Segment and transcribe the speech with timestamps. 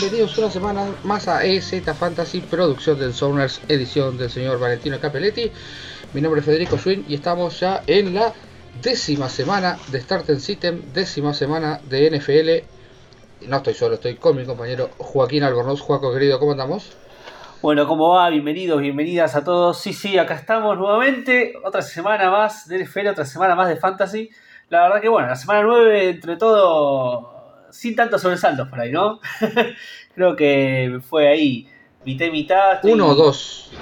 [0.00, 5.52] bienvenidos una semana más a EZ Fantasy, producción del Zoners, edición del señor Valentino Capelletti.
[6.12, 8.32] Mi nombre es Federico Schwinn y estamos ya en la
[8.82, 13.48] décima semana de Start System, décima semana de NFL.
[13.48, 15.80] No estoy solo, estoy con mi compañero Joaquín Albornoz.
[15.80, 16.96] Joaco querido, ¿cómo andamos?
[17.62, 18.28] Bueno, ¿cómo va?
[18.30, 19.78] Bienvenidos, bienvenidas a todos.
[19.78, 21.54] Sí, sí, acá estamos nuevamente.
[21.64, 24.28] Otra semana más de NFL, otra semana más de Fantasy.
[24.70, 27.33] La verdad que bueno, la semana 9, entre todo,
[27.74, 29.20] sin tantos sobresaltos por ahí, ¿no?
[30.14, 31.68] Creo que fue ahí,
[32.04, 32.78] mitad y mitad.
[32.84, 33.72] Uno o dos.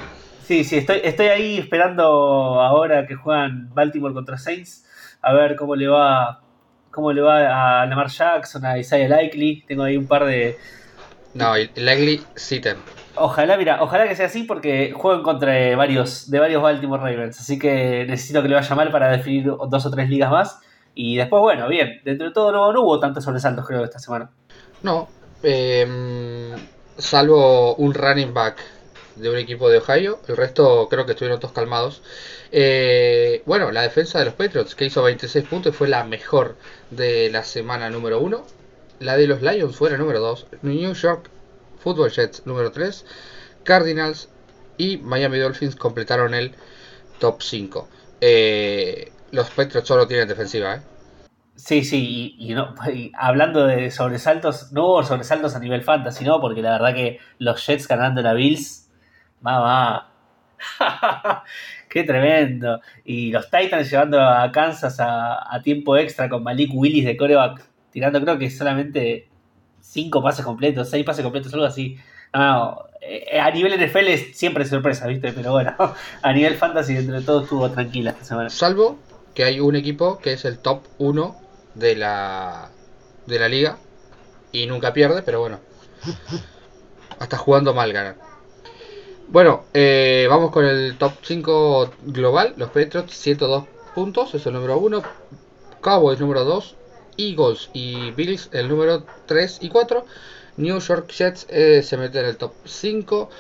[0.44, 4.86] Sí, sí, estoy, estoy ahí esperando ahora que juegan Baltimore contra Saints.
[5.20, 6.40] A ver cómo le va
[6.90, 9.64] cómo le va a Lamar Jackson, a Isaiah Likely.
[9.68, 10.56] Tengo ahí un par de.
[11.34, 12.60] No, Likely sí
[13.14, 17.40] Ojalá, mira, ojalá que sea así porque juego contra varios, de varios Baltimore Ravens.
[17.40, 20.60] Así que necesito que le vaya mal para definir dos o tres ligas más.
[20.94, 24.30] Y después, bueno, bien, dentro de todo no, hubo tantos sobresaltos creo esta semana.
[24.82, 25.08] No,
[25.42, 26.52] em,
[26.98, 28.58] salvo un running back
[29.16, 32.02] de un equipo de Ohio, el resto creo que estuvieron todos calmados.
[32.50, 36.56] Eh, bueno, la defensa de los Patriots, que hizo 26 puntos fue la mejor
[36.90, 38.44] de la semana número 1.
[39.00, 40.46] La de los Lions fue la número 2.
[40.62, 41.28] New York
[41.78, 43.04] Football Jets número 3.
[43.64, 44.28] Cardinals
[44.76, 46.54] y Miami Dolphins completaron el
[47.18, 47.88] top 5.
[48.20, 50.82] Eh, los Patriots solo tienen defensiva, ¿eh?
[51.54, 52.74] Sí, sí, y, no,
[53.14, 56.40] hablando de sobresaltos, no hubo sobresaltos a nivel fantasy, ¿no?
[56.40, 58.90] Porque la verdad que los Jets ganando la Bills,
[59.40, 60.12] mamá,
[61.88, 62.80] qué tremendo.
[63.04, 68.20] Y los Titans llevando a Kansas a, tiempo extra con Malik Willis de coreback, tirando
[68.20, 69.28] creo que solamente
[69.80, 71.96] cinco pases completos, seis pases completos, algo así.
[72.34, 75.32] No, eh, a nivel NFL siempre sorpresa, ¿viste?
[75.32, 75.74] Pero bueno,
[76.22, 78.48] a nivel fantasy, entre todo estuvo tranquila esta semana.
[78.48, 78.98] Salvo
[79.34, 81.36] que hay un equipo que es el top 1
[81.74, 82.70] de la,
[83.26, 83.78] de la liga
[84.52, 85.60] y nunca pierde, pero bueno,
[87.18, 88.16] hasta jugando mal gana.
[89.28, 92.52] Bueno, eh, vamos con el top 5 global.
[92.58, 95.02] Los Patriots 102 puntos, es el número 1.
[95.80, 96.76] Cowboys número 2.
[97.16, 100.04] Eagles y Bills el número 3 y 4.
[100.58, 103.30] New York Jets eh, se mete en el top 5.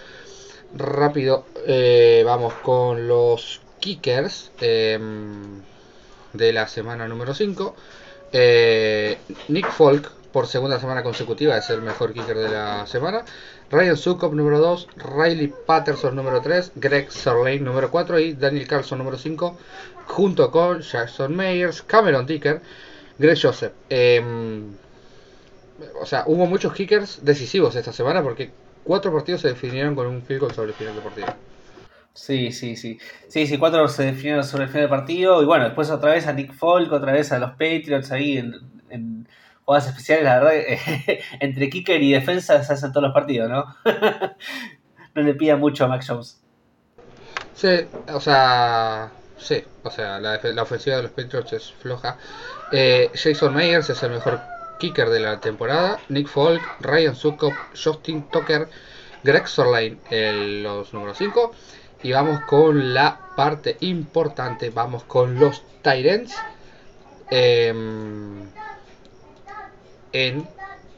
[0.74, 4.50] Rápido, eh, vamos con los kickers.
[6.32, 7.74] De la semana número 5.
[8.32, 13.24] Eh, Nick Folk, por segunda semana consecutiva, es el mejor kicker de la semana.
[13.70, 14.88] Ryan Sukop, número 2.
[15.16, 16.72] Riley Patterson, número 3.
[16.76, 18.18] Greg Serlane, número 4.
[18.18, 19.58] Y Daniel Carlson, número 5.
[20.06, 22.60] Junto con Jackson Meyers, Cameron Dicker,
[23.18, 23.72] Greg Joseph.
[23.88, 24.74] Em,
[26.00, 28.50] o sea, hubo muchos kickers decisivos esta semana porque
[28.84, 31.51] cuatro partidos se definieron con un field sobre el final del partido.
[32.14, 32.98] Sí, sí, sí.
[33.28, 35.42] Sí, sí, cuatro se definieron sobre el final del partido.
[35.42, 38.54] Y bueno, después otra vez a Nick Folk, otra vez a los Patriots ahí en,
[38.90, 39.28] en
[39.64, 40.24] jugadas especiales.
[40.24, 40.52] La verdad,
[41.40, 43.64] entre kicker y defensa se hacen todos los partidos, ¿no?
[45.14, 46.40] no le pida mucho a Max Jones.
[47.54, 52.18] Sí, o sea, sí, o sea, la, la ofensiva de los Patriots es floja.
[52.72, 54.40] Eh, Jason Meyers es el mejor
[54.78, 55.98] kicker de la temporada.
[56.08, 58.68] Nick Folk, Ryan Sukop, Justin Tucker,
[59.22, 59.98] Greg Sorline,
[60.62, 61.52] los números 5.
[62.02, 64.70] Y vamos con la parte importante.
[64.70, 66.42] Vamos con los Tyrants.
[67.30, 68.48] Em,
[70.12, 70.48] en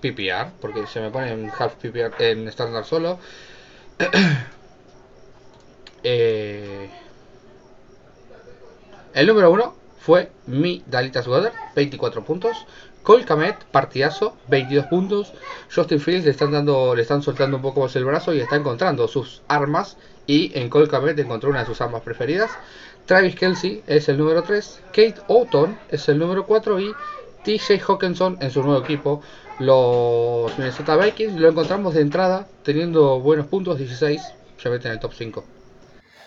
[0.00, 0.52] PPR.
[0.60, 3.18] Porque se me pone en half PPR en estándar solo.
[6.06, 6.90] Eh,
[9.14, 12.66] el número uno fue mi Dalitas Weather, 24 puntos.
[13.02, 15.32] Cole Kamet, partidazo, 22 puntos.
[15.74, 18.56] Justin Fields le están dando, le están soltando un poco más el brazo y está
[18.56, 22.50] encontrando sus armas y en Cole encontró una de sus armas preferidas.
[23.06, 26.92] Travis Kelsey es el número 3, Kate Oughton es el número 4 y
[27.44, 29.22] TJ Hawkinson en su nuevo equipo,
[29.58, 31.38] los Minnesota Vikings.
[31.38, 34.22] Lo encontramos de entrada teniendo buenos puntos, 16,
[34.56, 35.44] se mete en el top 5.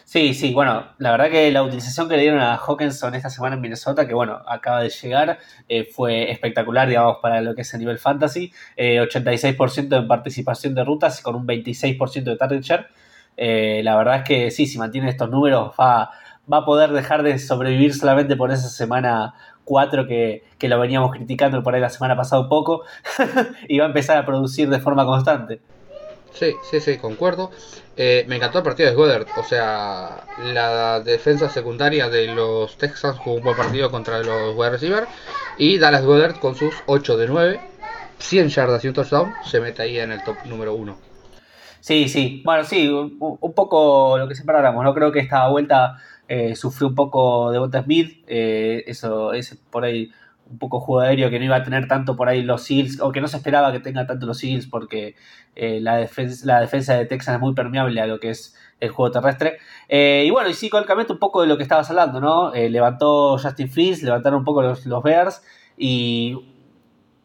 [0.05, 3.55] Sí, sí, bueno, la verdad que la utilización que le dieron a Hawkinson esta semana
[3.55, 5.37] en Minnesota, que bueno, acaba de llegar,
[5.67, 8.53] eh, fue espectacular, digamos, para lo que es el nivel fantasy.
[8.77, 12.87] 86% eh, en participación de rutas con un 26% de target share.
[13.37, 16.11] Eh, la verdad es que sí, si mantiene estos números va,
[16.51, 19.35] va a poder dejar de sobrevivir solamente por esa semana
[19.67, 22.83] 4 que, lo veníamos criticando por ahí la semana pasada un poco
[23.67, 25.59] y va a empezar a producir de forma constante.
[26.33, 27.51] Sí, sí, sí, concuerdo.
[27.95, 29.27] Eh, me encantó el partido de Goddard.
[29.37, 30.23] O sea,
[30.53, 35.07] la defensa secundaria de los Texans jugó un buen partido contra los wide receiver.
[35.57, 37.59] Y Dallas Goddard con sus 8 de 9,
[38.19, 41.06] 100 yardas y un touchdown, se mete ahí en el top número 1.
[41.79, 42.41] Sí, sí.
[42.43, 43.17] Bueno, sí, un,
[43.53, 44.93] poco lo que siempre hablamos, ¿no?
[44.93, 45.97] Creo que esta vuelta
[46.27, 48.23] eh, sufrió un poco de Bota Smith.
[48.27, 50.11] Eh, eso es por ahí
[50.49, 53.11] un poco juego aéreo que no iba a tener tanto por ahí los Seals, o
[53.11, 55.15] que no se esperaba que tenga tanto los Seals porque
[55.55, 59.57] eh, la, defensa, de Texas es muy permeable a lo que es el juego terrestre.
[59.89, 62.51] Y bueno, y sí, colcamente un poco de lo que estabas hablando, ¿no?
[62.53, 65.41] Levantó Justin Fields, levantaron un poco los, los, Bears
[65.77, 66.37] y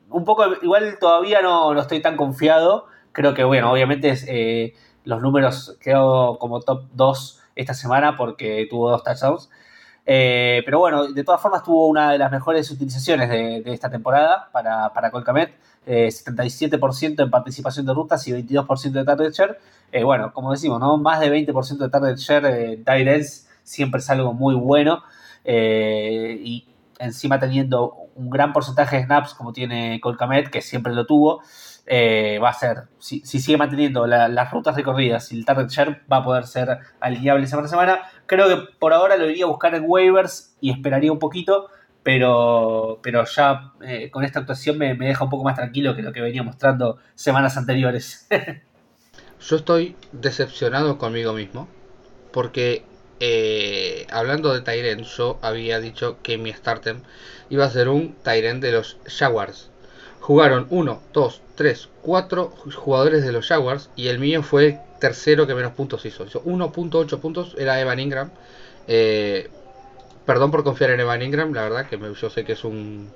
[0.09, 2.87] un poco, igual todavía no, no estoy tan confiado.
[3.13, 4.75] Creo que, bueno, obviamente
[5.05, 9.51] los números quedó como top 2 esta semana porque tuvo dos touchdowns.
[10.05, 14.49] Eh, pero bueno, de todas formas tuvo una de las mejores utilizaciones de, esta temporada
[14.53, 15.55] para, para Colcamet.
[15.85, 19.59] 77% eh, en participación de rutas y 22% de target share.
[19.91, 20.97] Eh, bueno, como decimos, ¿no?
[20.97, 23.25] más de 20% de target share tight
[23.65, 25.03] siempre es algo muy bueno.
[25.45, 26.67] y
[26.99, 31.43] encima teniendo un gran porcentaje de snaps como tiene Colcamet, que siempre lo tuvo.
[31.85, 36.19] Eh, va a ser, si, sigue manteniendo las rutas recorridas y el target share, va
[36.19, 38.03] a poder ser alineable semana a semana.
[38.27, 41.69] Creo que por ahora lo iría a buscar en waivers y esperaría un poquito,
[42.03, 46.13] pero, pero ya eh, con esta actuación me, deja un poco más tranquilo que lo
[46.13, 48.29] que venía mostrando semanas anteriores.
[49.41, 51.67] Yo estoy decepcionado conmigo mismo,
[52.33, 52.85] porque
[53.19, 56.97] eh, hablando de Tyren, yo había dicho que mi starter
[57.51, 59.71] iba a ser un Tyren de los Jaguars.
[60.21, 65.47] Jugaron 1, 2, 3, 4 jugadores de los Jaguars y el mío fue el tercero
[65.47, 66.27] que menos puntos hizo.
[66.27, 68.33] Hizo 1.8 puntos, era Evan Ingram.
[68.89, 69.49] Eh,
[70.27, 73.09] perdón por confiar en Evan Ingram, la verdad que yo sé que es un,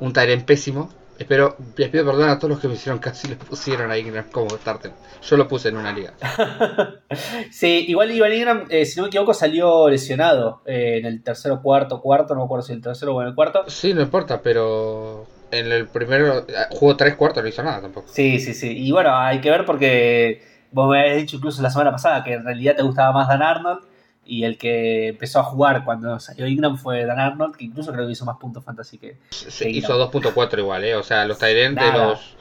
[0.00, 0.12] un
[0.46, 0.90] pésimo.
[1.18, 4.24] Espero, les pido perdón a todos los que me hicieron casi le pusieron a Ingram
[4.32, 4.92] como starter.
[5.22, 6.14] Yo lo puse en una liga.
[7.50, 11.60] sí, igual Evan Ingram, eh, si no me equivoco, salió lesionado eh, en el tercero,
[11.60, 13.64] cuarto, cuarto, no me acuerdo si el tercero o en el cuarto.
[13.68, 18.08] Sí, no importa, pero en el primero jugó tres cuartos, no hizo nada tampoco.
[18.10, 18.74] Sí, sí, sí.
[18.76, 22.32] Y bueno, hay que ver porque vos me habías dicho incluso la semana pasada que
[22.32, 23.84] en realidad te gustaba más Dan Arnold
[24.24, 28.06] y el que empezó a jugar cuando salió Ingram fue Dan Arnold, que incluso creo
[28.06, 29.18] que hizo más puntos fantasy que.
[29.30, 30.94] Se hizo 2.4 igual, ¿eh?
[30.94, 32.36] O sea, los Tyrants de los.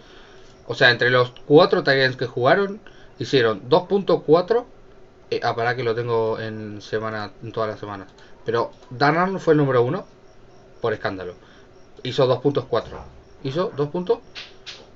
[0.68, 2.80] O sea, entre los cuatro Tyrants que jugaron,
[3.20, 4.66] hicieron 2.4.
[5.32, 8.08] Eh, ah, para que lo tengo en semana en todas las semanas.
[8.46, 10.06] Pero Dan Arnold fue el número uno
[10.82, 11.36] por escándalo
[12.04, 12.84] hizo 2.4.
[13.44, 14.20] Hizo 2 puntos.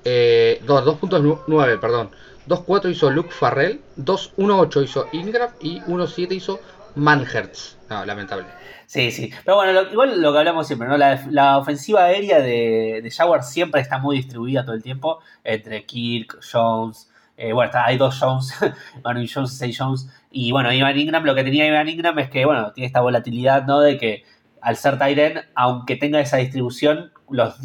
[0.04, 2.10] Eh, 2.9, perdón.
[2.48, 3.82] 2.4 hizo Luke Farrell.
[3.98, 5.50] 2.1.8 hizo Ingram.
[5.60, 6.60] Y 1.7 hizo
[6.96, 7.78] Manhertz.
[7.90, 8.46] No, lamentable.
[8.88, 9.32] Sí, sí.
[9.44, 10.98] Pero bueno, igual lo que hablamos siempre, ¿no?
[10.98, 15.20] La, ofensiva aérea de, de Jaguar siempre está muy distribuida todo el tiempo.
[15.44, 17.10] Entre Kirk, Jones.
[17.38, 18.54] Eh, bueno, está, hay dos Jones,
[19.04, 20.10] Manu Jones seis Jones.
[20.32, 23.66] Y bueno, Ivan Ingram, lo que tenía Ivan Ingram es que, bueno, tiene esta volatilidad,
[23.66, 23.82] ¿no?
[23.82, 24.24] De que
[24.66, 27.56] al ser Tyren, aunque tenga esa distribución, los,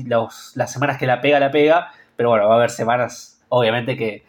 [0.55, 4.23] las semanas que la pega, la pega, pero bueno, va a haber semanas, obviamente, que,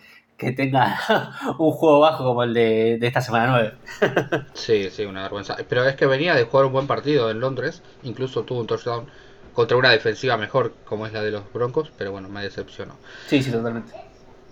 [0.55, 0.97] tenga
[1.59, 4.45] un juego bajo como el de, esta semana 9.
[4.53, 5.57] sí, sí, una vergüenza.
[5.67, 9.05] Pero es que venía de jugar un buen partido en Londres, incluso tuvo un touchdown
[9.53, 12.95] contra una defensiva mejor como es la de los Broncos, pero bueno, me decepcionó.
[13.27, 13.93] Sí, sí, totalmente.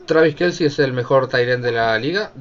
[0.05, 2.33] Travis Kelsey es el mejor Tyren de la liga,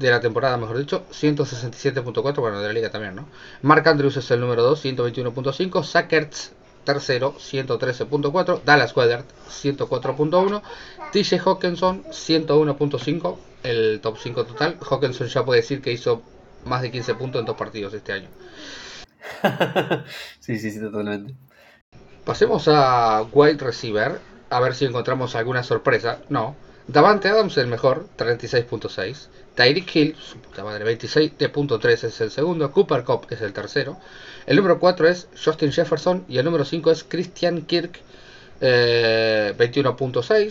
[0.00, 3.28] de la temporada, mejor dicho, 167.4, bueno, de la liga también, ¿no?
[3.60, 6.52] Mark Andrews es el número 2, 121.5, Sackerts
[6.84, 10.62] tercero, 113.4, Dallas Weather, 104.1,
[11.12, 14.78] TJ Hawkinson, 101.5, el top 5 total.
[14.80, 16.22] Hawkinson ya puede decir que hizo
[16.64, 18.28] más de 15 puntos en dos partidos este año.
[20.40, 21.34] sí, sí, sí, totalmente.
[22.24, 26.20] Pasemos a wide receiver, a ver si encontramos alguna sorpresa.
[26.30, 26.56] No.
[26.92, 29.28] Davante Adams el mejor, 36.6.
[29.54, 32.72] Tyreek Hill, su puta madre, 26.3 es el segundo.
[32.72, 33.96] Cooper Cup es el tercero.
[34.44, 36.24] El número 4 es Justin Jefferson.
[36.28, 38.00] Y el número 5 es Christian Kirk,
[38.60, 40.32] 21.6.
[40.32, 40.50] Eh,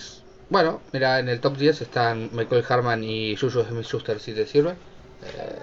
[0.49, 4.71] bueno, mira, en el top 10 están Michael Harman y Juju Smith-Schuster, si te sirve.
[4.71, 5.59] Eh,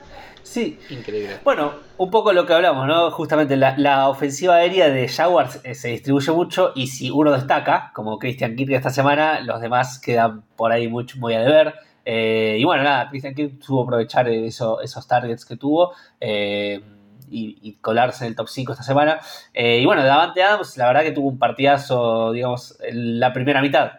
[0.46, 0.78] sí.
[0.90, 1.38] Increíble.
[1.44, 3.10] Bueno, un poco lo que hablamos, ¿no?
[3.10, 8.18] Justamente la, ofensiva aérea de Jaguars eh, se distribuye mucho y si uno destaca, como
[8.18, 11.74] Christian Kirk esta semana, los demás quedan por ahí mucho, muy a deber.
[12.08, 16.80] Eh, y bueno, nada, Christian Kirk tuvo aprovechar eso, esos targets que tuvo eh,
[17.28, 19.20] y, colarse en el top 5 esta semana.
[19.52, 23.60] Eh, y bueno, Davante Adams, la verdad que tuvo un partidazo, digamos, en la primera
[23.60, 23.92] mitad.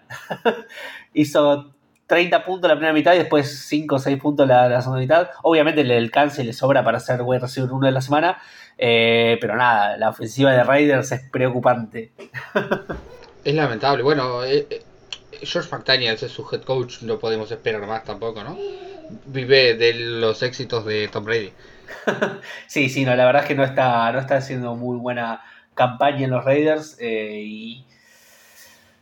[1.13, 1.75] Hizo
[2.07, 5.29] 30 puntos la primera mitad y después 5 o 6 puntos la, la segunda mitad.
[5.43, 8.41] Obviamente le alcanza y le sobra para ser wide receiver uno de la semana.
[8.77, 12.11] pero nada, la ofensiva de Raiders es preocupante.
[13.43, 14.03] es lamentable.
[14.03, 14.41] Bueno,
[15.41, 18.57] George McDaniels es su head coach, no podemos esperar más tampoco, ¿no?
[19.25, 21.51] Vive de los éxitos de Tom Brady.
[22.67, 25.41] sí, sí, no, la verdad es que no está, no está haciendo muy buena
[25.73, 27.85] campaña en los Raiders eh, y,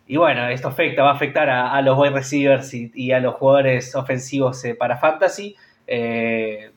[0.07, 3.95] y, bueno, esto afecta, va a afectar a, los wide receivers y, a los jugadores
[3.95, 5.55] ofensivos eh, para Fantasy.
[5.87, 6.71] Eh,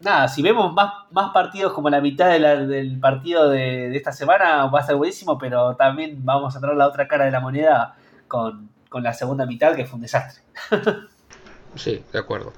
[0.00, 4.80] nada, si vemos más, más partidos como la mitad del partido de, esta semana, va
[4.80, 7.96] a ser buenísimo, pero también vamos a tener la otra cara de la moneda
[8.26, 10.42] con, la segunda mitad, que fue un desastre.
[11.74, 12.52] sí, de acuerdo.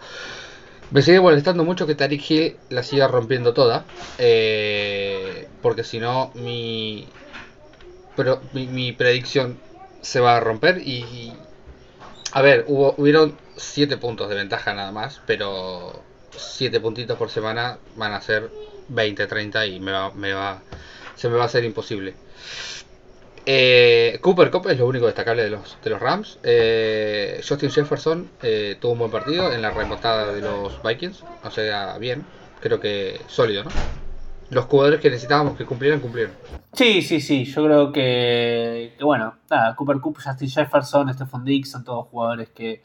[0.91, 3.85] Me sigue molestando mucho que Tariq la siga rompiendo toda.
[4.19, 7.07] Eh, porque si no, mi,
[8.17, 9.59] pero, mi, predicción
[10.03, 10.79] se va a romper.
[10.79, 11.33] Y.
[12.33, 15.21] A ver, hubo, hubieron 7 puntos de ventaja nada más.
[15.27, 16.03] Pero
[16.37, 18.51] 7 puntitos por semana van a ser
[18.89, 20.63] 20, 30 y me va, me va,
[21.17, 22.15] se me va a hacer imposible.
[23.47, 26.39] Eh, Cooper Cup es lo único destacable de los, de los Rams.
[26.43, 31.25] Eh, Justin Jefferson eh, tuvo un buen partido en la remontada de los Vikings.
[31.45, 32.25] O sea, bien.
[32.61, 33.71] Creo que sólido, ¿no?
[34.51, 36.35] Los jugadores que necesitábamos que cumplieran, cumplieron.
[36.73, 37.45] Sí, sí, sí.
[37.45, 42.83] Yo creo que, bueno, nada, Cooper Cup, Justin Jefferson, Stephon Dix son todos jugadores que,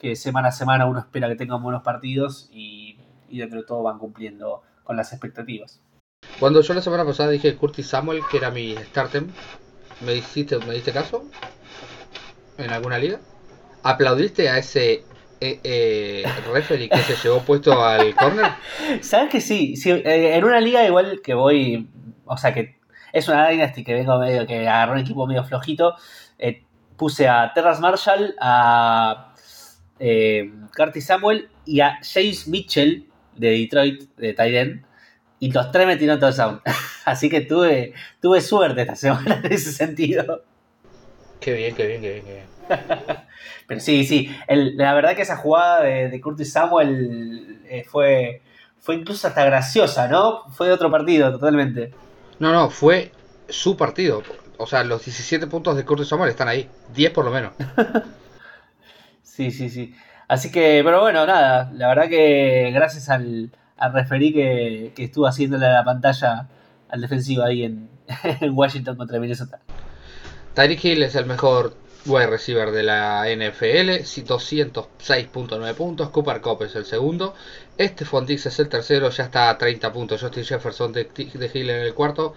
[0.00, 2.96] que semana a semana uno espera que tengan buenos partidos y,
[3.28, 5.80] y dentro de todo van cumpliendo con las expectativas.
[6.40, 9.28] Cuando yo la semana pasada dije Curtis Samuel, que era mi startem,
[10.04, 11.24] ¿me hiciste, me diste caso?
[12.56, 13.20] ¿En alguna liga?
[13.82, 15.04] ¿Aplaudiste a ese
[15.42, 18.52] eh, eh, referee que se llevó puesto al corner?
[19.00, 21.88] Sabes que sí, sí eh, en una liga igual que voy,
[22.24, 22.76] o sea que
[23.12, 25.96] es una Dynasty que vengo medio, que agarró un equipo medio flojito,
[26.38, 26.62] eh,
[26.96, 29.34] puse a Terras Marshall, a
[29.98, 34.86] eh, Curtis Samuel y a James Mitchell de Detroit, de Tyden.
[35.40, 36.62] Y los tres metieron touchdown.
[37.04, 40.44] Así que tuve, tuve suerte esta semana en ese sentido.
[41.42, 42.46] Qué bien, qué bien, qué bien, qué bien.
[43.66, 44.34] Pero sí, sí.
[44.48, 48.42] la verdad que esa jugada de, Curtis Samuel eh, fue,
[48.78, 50.44] fue incluso hasta graciosa, ¿no?
[50.52, 51.92] Fue de otro partido, totalmente.
[52.38, 53.12] No, no, fue
[53.48, 54.22] su partido.
[54.56, 56.68] O sea, los 17 puntos de Curtis Samuel están ahí.
[56.94, 57.52] 10 por lo menos.
[59.22, 59.94] Sí, sí, sí.
[60.28, 65.66] Así que, pero bueno, nada, la verdad que gracias al, al referí que, estuvo haciéndole
[65.66, 66.48] la pantalla
[66.88, 67.88] al defensivo ahí en,
[68.52, 69.60] Washington contra Minnesota.
[70.54, 76.10] Tyreek Hill es el mejor wide receiver de la NFL, 206.9 puntos.
[76.10, 77.34] Cooper Cup es el segundo.
[77.78, 80.20] Este Fontix es el tercero, ya está a 30 puntos.
[80.20, 81.08] Justin Jefferson de,
[81.54, 82.34] Hill en el cuarto.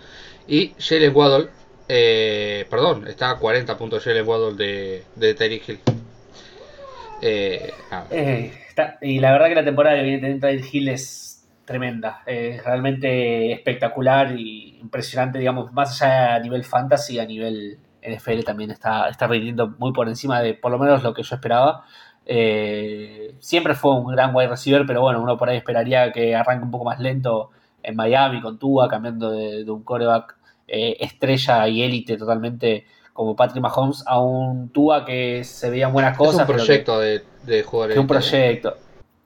[0.48, 1.50] Y Jalen Waddle,
[1.90, 5.80] eh, perdón, está a 40 puntos Jalen Waddle de, de Tyreek Hill.
[7.22, 7.74] Eh,
[8.12, 8.54] eh,
[9.02, 13.52] y la verdad que la temporada que viene teniendo el Hill es tremenda, es realmente
[13.52, 19.28] espectacular y impresionante, digamos, más allá a nivel fantasy, a nivel NFL también está, está
[19.28, 21.86] rindiendo muy por encima de por lo menos lo que yo esperaba.
[22.26, 26.66] Eh, siempre fue un gran wide receiver, pero bueno, uno por ahí esperaría que arranque
[26.66, 27.52] un poco más lento
[27.84, 30.36] en Miami con Tua, cambiando de, un coreback
[30.68, 36.42] estrella y élite totalmente como Patrick Mahomes a un Tua que se veían buenas cosas.
[36.42, 37.96] Es un proyecto de, de jugadores.
[37.96, 38.78] Es un proyecto.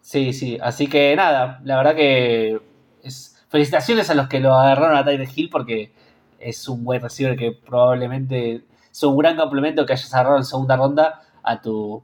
[0.02, 0.58] Sí, sí.
[0.62, 2.60] Así que nada, la verdad que
[3.04, 5.92] es, felicitaciones a los que lo agarraron a Tyler Hill porque
[6.40, 10.76] es un buen receiver que probablemente es un gran complemento que hayas agarrado en segunda
[10.76, 12.04] ronda a tu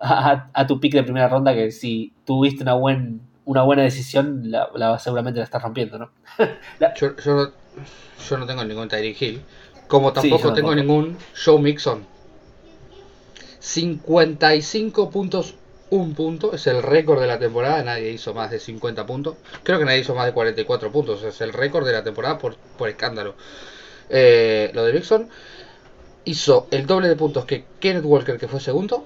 [0.00, 4.98] a, tu pick de primera ronda que si tuviste una buen una buena decisión la,
[4.98, 6.10] seguramente la estás rompiendo, ¿no?
[6.96, 9.42] yo, yo, no tengo ningún Tyreek Hill
[9.88, 12.06] como tampoco tengo ningún Show Mixon.
[13.58, 15.54] 55 puntos,
[15.90, 16.52] un punto.
[16.52, 17.82] Es el récord de la temporada.
[17.82, 19.36] Nadie hizo más de 50 puntos.
[19.62, 21.22] Creo que nadie hizo más de 44 puntos.
[21.22, 22.56] Es el récord de la temporada por,
[22.86, 23.34] escándalo.
[24.10, 25.28] Eh, lo de Mixon
[26.28, 29.04] hizo el doble de puntos que Kenneth Walker, que fue segundo.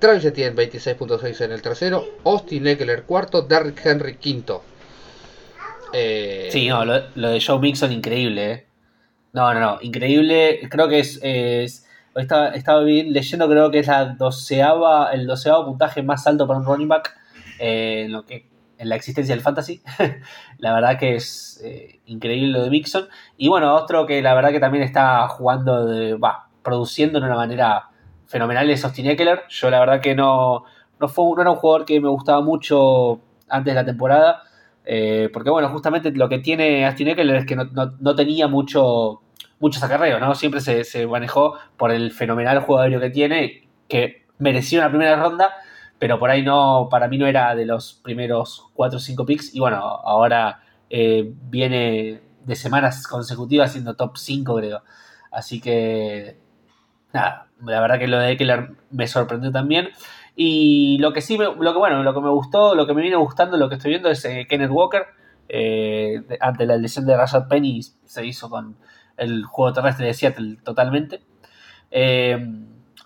[0.00, 2.04] Travis Etienne 26.6 en el tercero.
[2.24, 3.42] Austin Eckler cuarto.
[3.42, 4.62] Derrick Henry quinto.
[5.92, 8.66] Eh, sí, no, lo, de Joe Mixon increíble, ¿eh?
[9.32, 10.60] No, no, no, increíble.
[10.68, 11.20] Creo que es.
[12.14, 16.66] estaba, estaba leyendo, creo que es la doceava, el doceavo puntaje más alto para un
[16.66, 17.16] running back
[17.60, 18.48] eh, en, lo que,
[18.78, 19.80] en la existencia del fantasy.
[20.58, 21.62] la verdad que es
[22.06, 23.08] increíble lo de Mixon.
[23.36, 26.16] Y bueno, otro que la verdad que también está jugando, de,
[26.68, 27.88] produciendo de una manera
[28.26, 29.44] fenomenal es Austin Eckler.
[29.48, 30.64] Yo la verdad que no,
[31.00, 34.42] no, fue, no era un jugador que me gustaba mucho antes de la temporada.
[34.84, 39.22] Eh, porque bueno, justamente lo que tiene Austin Eckler es que no, tenía mucho,
[39.60, 40.34] muchos acarreos, ¿no?
[40.34, 45.52] Siempre se, manejó por el fenomenal aéreo que tiene, que mereció una primera ronda,
[45.98, 49.54] pero por ahí no, para mí no era de los primeros 4 o 5 picks.
[49.54, 50.60] Y bueno, ahora
[50.90, 54.82] eh, viene de semanas consecutivas siendo top 5, creo.
[55.30, 56.38] Así que,
[57.12, 59.90] nada, la verdad que lo de Eckler me sorprendió también.
[60.36, 63.16] Y lo que sí, lo que bueno, lo que me gustó, lo que me viene
[63.16, 65.06] gustando, lo que estoy viendo es eh, Kenneth Walker.
[65.48, 68.76] Eh, ante la lesión de Rashad Penny se hizo con
[69.16, 71.22] el juego terrestre de Seattle totalmente.
[71.90, 72.38] Eh,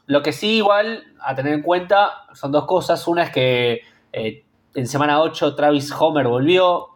[0.06, 3.06] lo que sí, igual, a tener en cuenta, son dos cosas.
[3.09, 3.80] Una es que
[4.12, 6.88] en semana 8 Travis Homer volvió.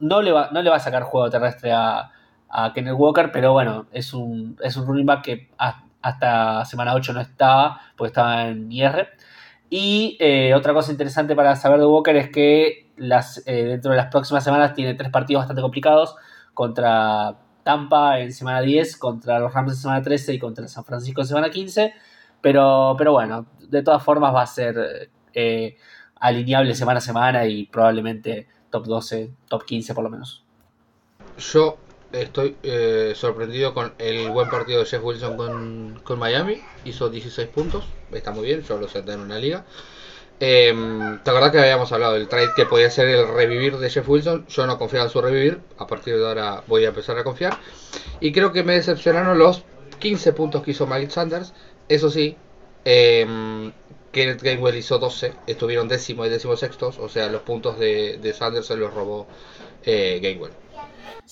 [0.00, 2.10] no le va, no le va a sacar juego terrestre a,
[2.48, 5.50] a Kenneth Walker, pero bueno, es un, es un running back que
[6.02, 9.08] hasta semana 8 no estaba, porque estaba en IR.
[9.70, 13.96] Y eh, otra cosa interesante para saber de Walker es que las, eh, dentro de
[13.96, 16.14] las próximas semanas tiene tres partidos bastante complicados
[16.52, 21.22] contra Tampa en semana 10, contra los Rams en semana 13 y contra San Francisco
[21.22, 21.94] en semana 15.
[22.40, 25.76] Pero, pero bueno, de todas formas va a ser eh,
[26.16, 30.44] alineable semana a semana y probablemente top 12, top 15 por lo menos.
[31.38, 31.78] Yo
[32.12, 36.60] estoy eh, sorprendido con el buen partido de Jeff Wilson con, Miami.
[36.84, 39.64] Hizo 16 puntos, está muy bien, yo lo senté en una liga.
[40.40, 40.74] Eh,
[41.22, 44.46] ¿Te acordás que habíamos hablado del trade que podía ser el revivir de Jeff Wilson?
[44.48, 47.58] Yo no confiaba en su revivir, a partir de ahora voy a empezar a confiar.
[48.20, 49.64] Y creo que me decepcionaron los
[50.00, 51.52] 15 puntos que hizo Mike Sanders.
[51.88, 52.36] Eso sí,
[52.84, 53.72] eh,
[54.12, 58.32] Kenneth Gainwell hizo 12, estuvieron décimo y décimo sextos, o sea, los puntos de, de
[58.34, 59.26] Sanders se los robó
[59.84, 60.52] eh, Gainwell.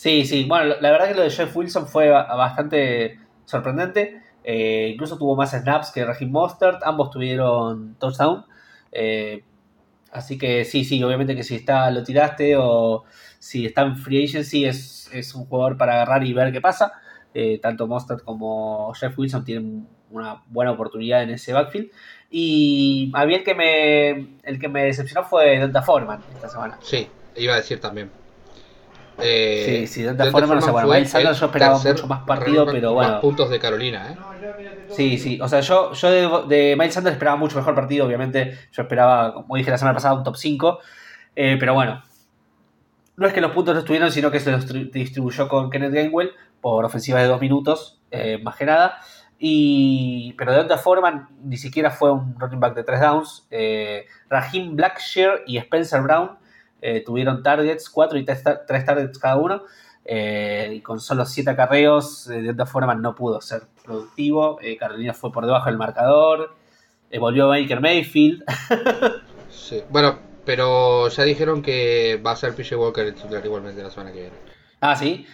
[0.00, 4.22] Sí, sí, bueno, la verdad que lo de Jeff Wilson fue bastante sorprendente.
[4.42, 8.46] Eh, incluso tuvo más snaps que Raheem Mostert, ambos tuvieron touchdown.
[8.92, 9.44] Eh,
[10.10, 13.04] así que sí, sí, obviamente que si está lo tiraste o
[13.38, 16.94] si está en free agency es, es un jugador para agarrar y ver qué pasa.
[17.34, 21.90] Eh, tanto Mostert como Jeff Wilson tienen una buena oportunidad en ese backfield.
[22.30, 26.78] Y a el que me, el que me decepcionó fue Delta Foreman esta semana.
[26.80, 28.19] Sí, iba a decir también.
[29.22, 32.22] Eh, sí, sí, de otra forma, no sé, bueno, Miles Sanders yo esperaba mucho más
[32.22, 33.12] partido, pero bueno.
[33.12, 34.18] Más puntos de Carolina, ¿eh?
[34.88, 38.58] Sí, sí, o sea, yo, yo de, de, Miles Sanders esperaba mucho mejor partido, obviamente.
[38.72, 40.80] Yo esperaba, como dije la semana pasada, un top 5.
[41.36, 42.02] Eh, pero bueno,
[43.16, 46.32] no es que los puntos no estuvieron, sino que se los distribuyó con Kenneth Gainwell
[46.60, 48.98] por ofensivas de dos minutos, eh, más que nada.
[49.38, 53.46] Y, pero de otra forma, ni siquiera fue un running back de tres downs.
[53.50, 56.39] Eh, Raheem Blackshear y Spencer Brown
[56.82, 59.62] eh, tuvieron targets, 4 y 3 targets cada uno.
[60.04, 64.58] Eh, y con solo 7 acarreos, eh, de otra forma no pudo ser productivo.
[64.78, 66.54] Carolina fue por debajo del marcador.
[67.18, 68.44] volvió Baker Mayfield.
[69.50, 69.82] sí.
[69.90, 74.12] Bueno, pero ya dijeron que va a ser PJ Walker el titular igualmente la semana
[74.12, 74.36] que viene.
[74.80, 75.26] Ah, sí.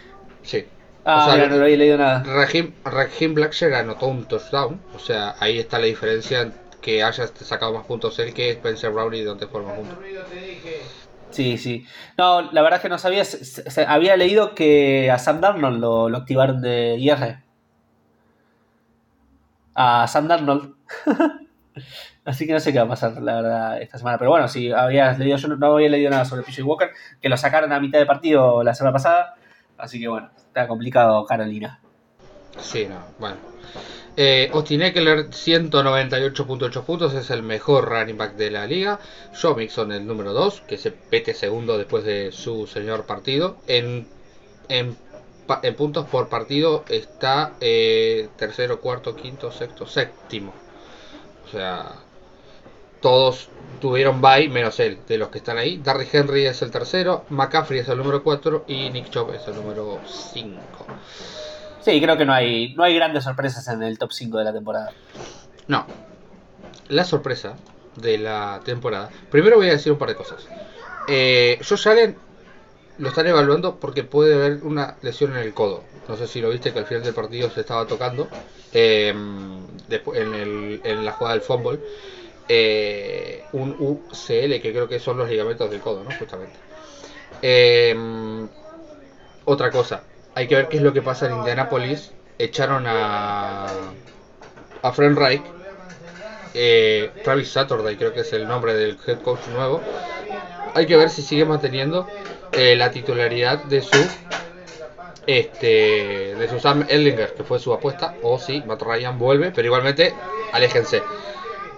[0.42, 0.66] Sí.
[1.08, 2.24] Ah, o no había leído nada.
[2.24, 4.80] Raheem, Raheem Blackshear anotó un touchdown.
[4.94, 9.14] O sea, ahí está la diferencia que haya sacado más puntos él que Spencer Brown
[9.14, 9.96] y donde forma juntos.
[11.30, 11.86] Sí, sí.
[12.16, 13.24] No, la verdad es que no sabía.
[13.24, 17.42] Se, había leído que a Sam Darnold lo, lo activaron de IR.
[19.74, 20.74] A Sam Darnold.
[22.26, 24.18] Así que no sé qué va a pasar, la verdad, esta semana.
[24.18, 27.36] Pero bueno, si habías leído, yo no, había leído nada sobre PJ Walker, que lo
[27.36, 29.34] sacaron a mitad de partido la semana pasada.
[29.78, 31.80] Así que bueno, está complicado Carolina.
[32.58, 33.36] Sí, no, bueno.
[34.18, 38.98] Eh, Austin Eckler, 198.8 puntos, es el mejor running back de la liga.
[39.40, 43.58] Joe Mixon, el número 2, que se pete segundo después de su señor partido.
[43.66, 44.08] En,
[44.70, 44.96] en,
[45.76, 50.54] puntos por partido está eh, tercero, cuarto, quinto, sexto, séptimo.
[51.46, 51.92] O sea,
[53.02, 53.50] todos
[53.82, 55.76] tuvieron bye menos él, de los que están ahí.
[55.76, 59.56] Darry Henry es el tercero, McCaffrey es el número 4 y Nick Chubb es el
[59.56, 60.58] número 5.
[61.86, 64.52] Sí, creo que no hay, no hay grandes sorpresas en el top 5 de la
[64.52, 64.92] temporada.
[65.68, 65.86] No.
[66.88, 67.54] La sorpresa
[67.94, 69.08] de la temporada.
[69.30, 70.48] Primero voy a decir un par de cosas.
[71.06, 71.86] Eh, Josh
[72.98, 75.84] lo están evaluando porque puede haber una lesión en el codo.
[76.08, 78.26] No sé si lo viste que al final del partido se estaba tocando
[78.72, 81.80] em, en, el, en, la jugada del fútbol.
[82.48, 86.10] Eh, un UCL, que creo que son los ligamentos del codo, ¿no?
[86.18, 86.56] Justamente.
[87.40, 88.48] Em,
[89.44, 90.02] otra cosa,
[90.36, 92.12] hay que ver qué es lo que pasa en Indianapolis.
[92.38, 93.66] Echaron a,
[94.82, 95.42] a Frank Reich.
[96.52, 99.80] Eh, Travis Saturday creo que es el nombre del head coach nuevo.
[100.74, 102.06] Hay que ver si sigue manteniendo
[102.52, 103.96] eh, la titularidad de su
[105.26, 109.66] este de su Sam Ellinger, que fue su apuesta, o si Matt Ryan vuelve, pero
[109.66, 110.14] igualmente
[110.52, 111.02] aléjense.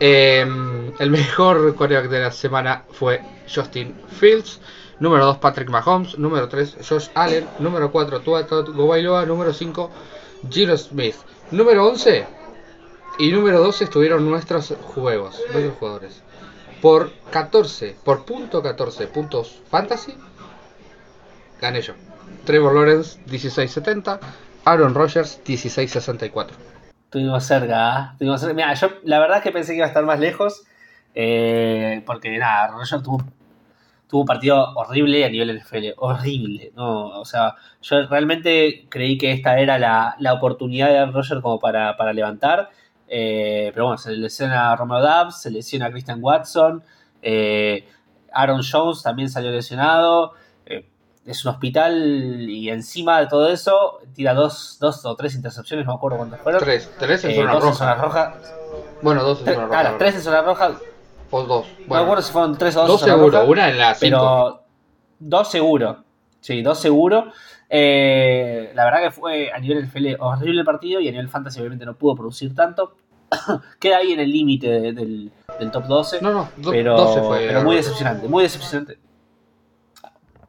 [0.00, 3.20] Em, el mejor quarterback de la semana fue
[3.52, 4.60] Justin Fields.
[5.00, 6.18] Número 2, Patrick Mahomes.
[6.18, 7.46] Número 3, Josh Allen.
[7.58, 9.26] Número 4, Tua Gobailoa.
[9.26, 9.90] Número 5,
[10.50, 11.16] Giro Smith.
[11.50, 12.38] Número 11
[13.18, 16.22] y número 12 estuvieron nuestros juegos, nuestros jugadores.
[16.80, 20.14] Por 14, por punto 14 puntos fantasy,
[21.60, 21.94] gané yo.
[22.44, 24.20] Trevor Lawrence 16.70,
[24.64, 26.50] Aaron Rodgers 16.64.
[27.10, 28.38] Tuvimos cerca, ¿eh?
[28.38, 28.54] cerca.
[28.54, 30.62] Mira, yo la verdad es que pensé que iba a estar más lejos,
[31.16, 33.24] eh, porque nada, Rodgers tuvo
[34.08, 37.20] tuvo un partido horrible a nivel NFL, horrible, ¿no?
[37.20, 42.70] O sea, yo realmente creí que esta era la, oportunidad de Roger como para, levantar,
[43.06, 46.82] eh, pero bueno, se lesiona a Romeo Dubs, se lesiona a Christian Watson,
[47.22, 47.86] eh,
[48.32, 50.32] Aaron Jones también salió lesionado,
[50.64, 50.86] eh,
[51.26, 55.92] es un hospital y encima de todo eso tira dos, dos o tres intercepciones, no
[55.92, 56.62] me acuerdo cuántas fueron.
[56.62, 57.74] Tres, tres en zona en roja.
[57.74, 58.34] zona roja.
[59.02, 59.82] Bueno, dos en zona roja.
[59.82, 60.72] las tres en zona roja.
[61.30, 61.66] O dos.
[61.66, 63.94] no me Bueno, acuerdo si fueron tres o dos, dos seguro, roja, una en la
[63.94, 64.00] cinco.
[64.00, 64.62] Pero
[65.18, 66.04] dos seguro.
[66.40, 67.32] Sí, dos seguro.
[67.70, 71.60] Eh, la verdad que fue a nivel NFL horrible el partido y a nivel fantasy
[71.60, 72.94] obviamente no pudo producir tanto.
[73.78, 76.22] Queda ahí en el límite de- del, del top 12.
[76.22, 77.44] No, no, do- pero, 12 fue.
[77.46, 78.98] pero muy decepcionante, muy decepcionante.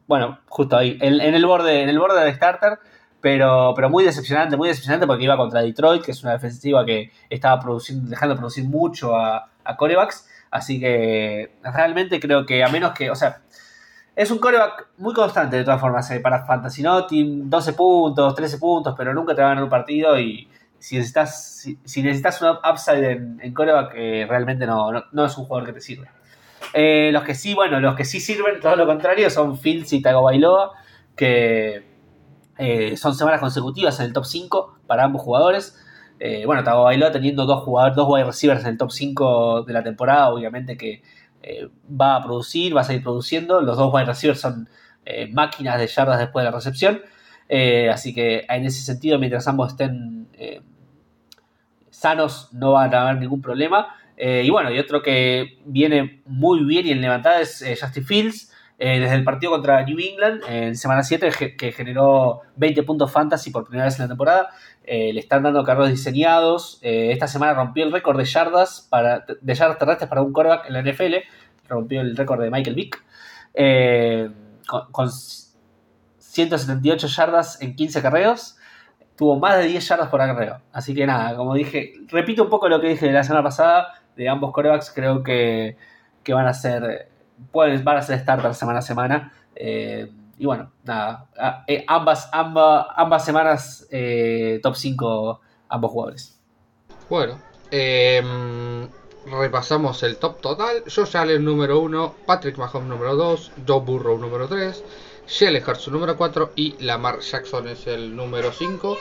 [0.06, 2.78] Bueno, justo ahí, en, en el borde, en el borde del starter,
[3.20, 7.12] pero, pero muy decepcionante, muy decepcionante porque iba contra Detroit, que es una defensiva que
[7.28, 10.26] estaba produciendo, dejando de producir mucho a, a corebacks.
[10.50, 13.42] Así que realmente creo que a menos que, o sea,
[14.16, 17.06] es un coreback muy constante de todas formas eh, para Fantasy, ¿no?
[17.06, 20.96] Team 12 puntos, 13 puntos, pero nunca te va a ganar un partido y si
[20.96, 25.44] necesitas, si, si necesitas un upside en, en coreback, eh, realmente no, no, es un
[25.44, 26.08] jugador que te sirve.
[26.74, 30.02] Eh, los que sí, bueno, los que sí sirven, todo lo contrario, son Fields y
[30.02, 30.72] Tago Bailoa,
[31.16, 31.88] que
[32.96, 35.78] son semanas consecutivas en el top 5 para ambos jugadores.
[36.20, 39.72] Eh, bueno, Tago Bailoa teniendo dos jugadores, dos wide receivers en el top 5 de
[39.72, 41.02] la temporada, obviamente que
[41.42, 43.60] eh, va a producir, va a seguir produciendo.
[43.62, 44.68] Los dos wide receivers son
[45.06, 47.02] eh, máquinas de yardas después de la recepción.
[47.48, 50.28] Eh, así que en ese sentido, mientras ambos estén
[51.90, 53.94] sanos, no van a haber ningún problema.
[54.16, 58.52] Y bueno, y otro que viene muy bien y en levantada es Justin Fields.
[58.82, 63.12] Eh, desde el partido contra New England en semana 7, ge- que generó 20 puntos
[63.12, 64.48] fantasy por primera vez en la temporada.
[64.84, 66.78] Eh, le están dando carros diseñados.
[66.82, 70.66] Eh, esta semana rompió el récord de yardas, para, de yardas terrestres para un quarterback
[70.66, 71.14] en la NFL.
[71.68, 73.04] Rompió el récord de Michael Vick.
[73.54, 74.30] Eh,
[74.66, 75.10] con, con
[76.18, 78.56] 178 yardas en 15 carreos.
[79.16, 80.62] Tuvo más de 10 yardas por acarreo.
[80.72, 84.28] Así que nada, como dije, repito un poco lo que dije la semana pasada de
[84.28, 84.90] ambos corebacks.
[84.94, 85.76] Creo que,
[86.22, 87.09] que van a ser
[87.52, 89.32] pueden, van a ser starter semana a semana.
[89.54, 91.26] Eh, y bueno, nada,
[91.66, 96.40] eh, ambas, ambas, ambas semanas eh, top 5 ambos jugadores.
[97.08, 97.38] Bueno,
[97.70, 98.88] em,
[99.26, 100.84] repasamos el top total.
[100.84, 104.82] Josh Allen número 1, Patrick Mahomes número 2, Joe Burrow número 3,
[105.30, 108.96] Jalen Hurts número 4 y Lamar Jackson es el número 5.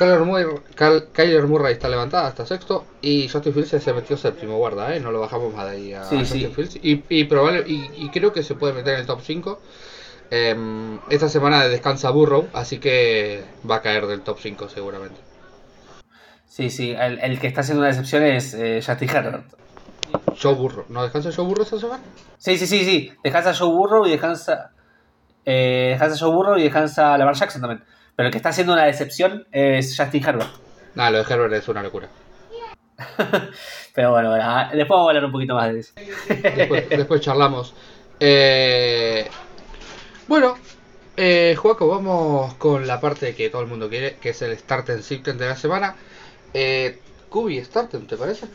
[0.00, 4.56] Kyler Murray, Cal- Kyler Murray está levantada hasta sexto y Justin Fields se metió séptimo,
[4.56, 5.00] guarda, ¿eh?
[5.00, 6.52] no lo bajamos más de ahí a Sí, Justin sí.
[6.54, 6.76] Fields.
[6.82, 9.60] Y, y, probable, y, y creo que se puede meter en el top 5.
[10.30, 15.20] Em, esta semana descansa Burrow, así que va a caer del top 5 seguramente.
[16.46, 19.44] Sí, sí, el, el que está haciendo una decepción es eh, Justin Herbert.
[20.40, 22.02] Joe Burrow, ¿no descansa Joe Burrow esta semana?
[22.38, 23.12] Sí, sí, sí, sí.
[23.22, 24.70] Descansa Joe Burrow y descansa.
[25.44, 27.84] Eh, descansa Joe Burrow y descansa Lamar Jackson también.
[28.20, 30.50] Pero el que está haciendo una decepción es Justin Herbert.
[30.94, 32.06] Nada, lo de Herbert es una locura.
[33.94, 35.94] Pero bueno, ah, después vamos a hablar un poquito más de eso.
[36.28, 37.72] Después, después charlamos.
[38.20, 39.26] Eh,
[40.28, 40.58] bueno,
[41.16, 44.90] eh, Juaco, vamos con la parte que todo el mundo quiere, que es el Start
[44.90, 45.96] and Sit de la semana.
[46.52, 48.48] Eh, Kubi Startem, ¿te parece?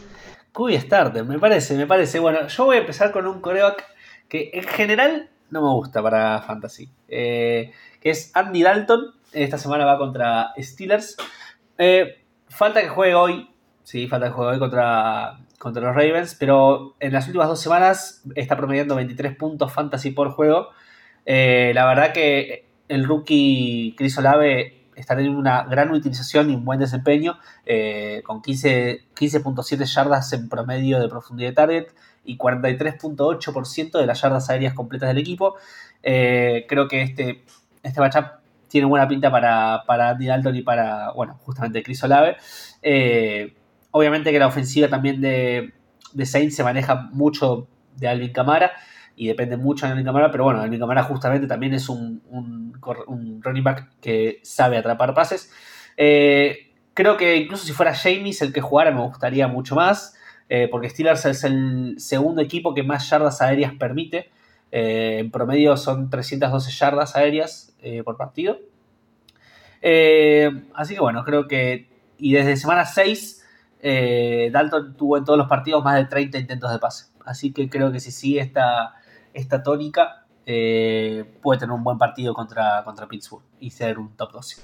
[0.54, 2.20] Cubi Starter, me parece, me parece.
[2.20, 3.84] Bueno, yo voy a empezar con un coreback
[4.30, 6.88] que en general no me gusta para Fantasy.
[7.08, 9.16] eh, que es Andy Dalton.
[9.36, 11.18] Esta semana va contra Steelers.
[11.78, 13.50] Eh, falta que juegue hoy.
[13.84, 16.36] Sí, falta que juegue hoy contra, contra los Ravens.
[16.36, 20.70] Pero en las últimas dos semanas está promediando 23 puntos Fantasy por juego.
[21.26, 26.64] Eh, la verdad que el rookie Chris Olave está teniendo una gran utilización y un
[26.64, 31.88] buen desempeño, eh, con 15 15.7 yardas en promedio de profundidad de target
[32.24, 35.56] y 43.8% de las yardas aéreas completas del equipo.
[36.04, 37.44] Eh, creo que este,
[37.84, 42.38] este matchup tiene buena pinta para, para Andy Dalton y para, bueno, justamente Chris Olave.
[42.82, 43.56] Eh,
[43.92, 45.74] obviamente que la ofensiva también de,
[46.14, 48.72] de Saints se maneja mucho de Alvin Kamara
[49.16, 52.22] y depende mucho de Alvin Kamara, pero bueno, Alvin Kamara justamente también es un
[53.42, 55.52] running back que sabe atrapar pases.
[55.98, 60.16] Eh, creo que incluso si fuera James el que jugara me gustaría mucho más,
[60.50, 64.32] eh, porque Steelers es el segundo equipo que más yardas aéreas permite.
[64.78, 68.60] Eh, en promedio son 312 yardas aéreas eh, por partido.
[69.82, 71.88] Eh, así que bueno, creo que.
[72.18, 73.42] Y desde semana 6,
[73.80, 77.06] eh, Dalton tuvo en todos los partidos más de 30 intentos de pase.
[77.24, 78.96] Así que creo que si sigue esta,
[79.34, 84.58] esta tónica, puede tener un buen partido contra, contra Pittsburgh y ser un top 12.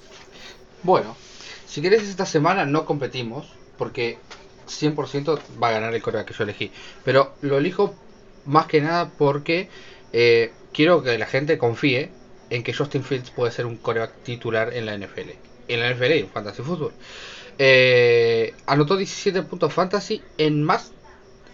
[0.82, 1.16] Bueno,
[1.64, 4.18] si querés esta semana no competimos, porque
[4.66, 6.70] 100% va a ganar el coreback que yo elegí.
[7.02, 7.94] Pero lo elijo
[8.44, 9.70] más que nada porque
[10.12, 12.10] eh, quiero que la gente confíe
[12.50, 15.30] en que Justin Fields puede ser un coreback titular en la NFL.
[15.68, 16.92] En la NFL y en Fantasy Football.
[17.58, 20.92] Eh, anotó 17 puntos fantasy en más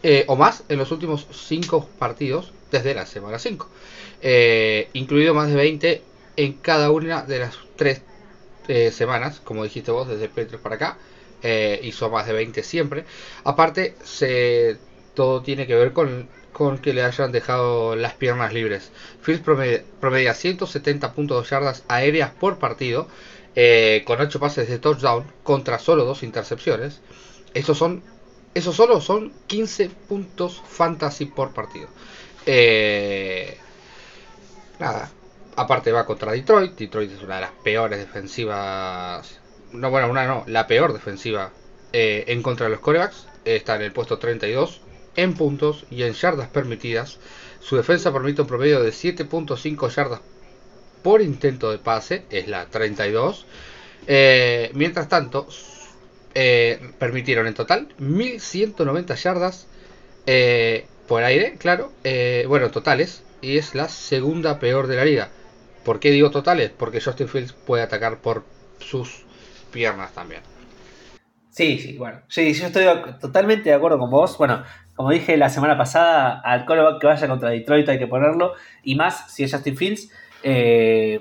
[0.03, 3.69] eh, o más en los últimos 5 partidos desde la semana 5.
[4.23, 6.03] Eh, incluido más de 20
[6.37, 8.03] en cada una de las tres
[8.69, 10.99] eh, semanas, como dijiste vos, desde el 3 para acá.
[11.83, 13.05] Hizo más de 20 siempre.
[13.45, 14.77] Aparte, se,
[15.15, 18.91] todo tiene que ver con, con que le hayan dejado las piernas libres.
[19.23, 23.07] Fields promedia, 170.2 yardas aéreas por partido,
[23.55, 27.01] eh, con 8 pases de touchdown contra solo 2 intercepciones.
[27.55, 28.03] Esos son
[28.55, 31.87] esos solo son 15 puntos fantasy por partido.
[32.45, 33.57] Eh,
[34.81, 35.13] nada,
[35.55, 36.77] aparte va contra Detroit.
[36.77, 39.39] Detroit es una de las peores defensivas.
[39.71, 41.53] No, bueno, una no, la peor defensiva
[41.93, 43.29] eh, en contra de los corebacks.
[43.45, 44.81] Está en el puesto 32
[45.17, 47.19] en puntos y en yardas permitidas.
[47.61, 50.21] Su defensa permite un promedio de 7.5 yardas
[51.03, 53.47] por intento de pase, es la 32.
[54.07, 55.47] Eh, mientras tanto,
[56.35, 59.67] eh, permitieron en total 1190 yardas
[61.07, 61.91] por aire, claro,
[62.49, 65.31] bueno, totales, y es la segunda peor de la liga.
[65.85, 66.71] ¿Por qué digo totales?
[66.71, 68.45] Porque Justin Fields puede atacar por
[68.79, 69.25] sus
[69.73, 70.43] piernas también.
[71.51, 72.21] Sí, sí, bueno.
[72.29, 72.85] Sí, yo estoy
[73.21, 74.37] totalmente de acuerdo con vos.
[74.39, 74.63] Bueno,
[74.99, 78.55] como dije la semana pasada, al coreback que vaya contra Detroit hay que ponerlo.
[78.83, 80.11] Y más si es Justin Fields.
[80.43, 81.21] Eh,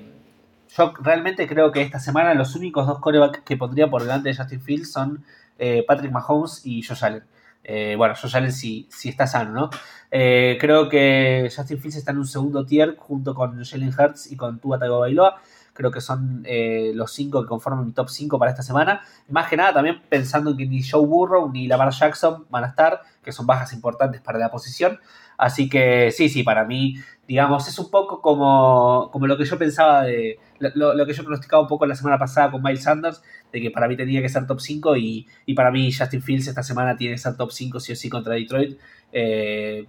[0.76, 4.36] yo realmente creo que esta semana los únicos dos corebacks que pondría por delante de
[4.36, 5.24] Justin Fields son
[5.60, 7.24] eh, Patrick Mahomes y Josh Allen.
[7.64, 9.70] Eh, bueno, Josh Allen si, está sano, ¿no?
[10.10, 14.58] creo que Justin Fields está en un segundo tier junto con Jalen Hurts y con
[14.60, 15.40] Tua Tagovailoa.
[15.78, 19.04] Creo que son eh, los cinco que conforman mi top 5 para esta semana.
[19.30, 22.68] Más que nada también pensando en que ni Joe Burrow ni Lamar Jackson van a
[22.70, 25.00] estar, que son bajas importantes para la posición.
[25.38, 26.96] Así que sí, sí, para mí,
[27.28, 30.40] digamos, es un poco como, como lo que yo pensaba de.
[30.58, 33.22] Lo, que yo pronosticaba un poco la semana pasada con Miles Sanders,
[33.54, 36.64] de que para mí tenía que ser top 5 y, para mí Justin Fields esta
[36.64, 38.80] semana tiene que ser top 5 sí o sí contra Detroit.
[39.12, 39.86] Eh,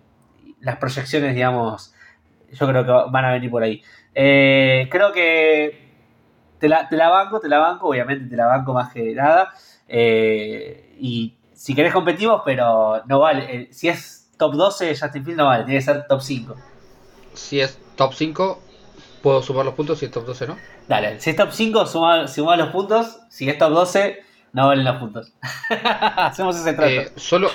[0.61, 1.95] las proyecciones, digamos,
[2.53, 3.83] yo creo que van a venir por ahí.
[4.15, 5.89] Eh, creo que
[6.59, 9.53] te la, banco, te la banco, obviamente te la banco más que nada.
[9.89, 13.55] Eh, y si querés competimos, pero no vale.
[13.55, 16.57] Eh, si es top 12, Justin Field no vale, tiene que ser top 5.
[17.35, 18.61] Si es top 5,
[19.23, 20.57] puedo sumar los puntos, si es top 12 no.
[20.89, 23.21] Dale, si es top 5, suma, suma los puntos.
[23.31, 24.19] Si es top 12,
[24.53, 25.33] no valen los puntos.
[26.17, 27.11] Hacemos ese trato.
[27.17, 27.51] solo,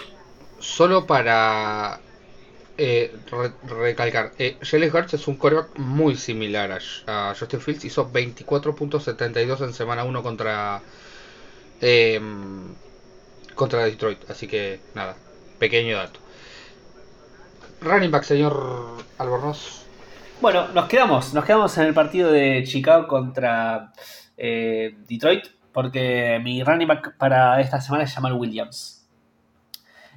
[0.59, 1.99] solo para
[2.77, 3.15] eh,
[3.67, 7.85] recalcar, eh, Jalen Hurts es un coreback muy similar a, Justin Fields.
[7.85, 10.81] Hizo 24.72 en semana 1 contra
[11.81, 12.73] em,
[13.55, 14.29] contra Detroit.
[14.29, 15.15] Así que nada,
[15.59, 16.19] pequeño dato.
[17.81, 19.85] Running back, señor Albornoz.
[20.41, 23.93] Bueno, nos quedamos, nos quedamos en el partido de Chicago contra
[24.37, 25.45] eh, Detroit.
[25.73, 29.02] Porque mi running back para esta semana es Jamal Williams.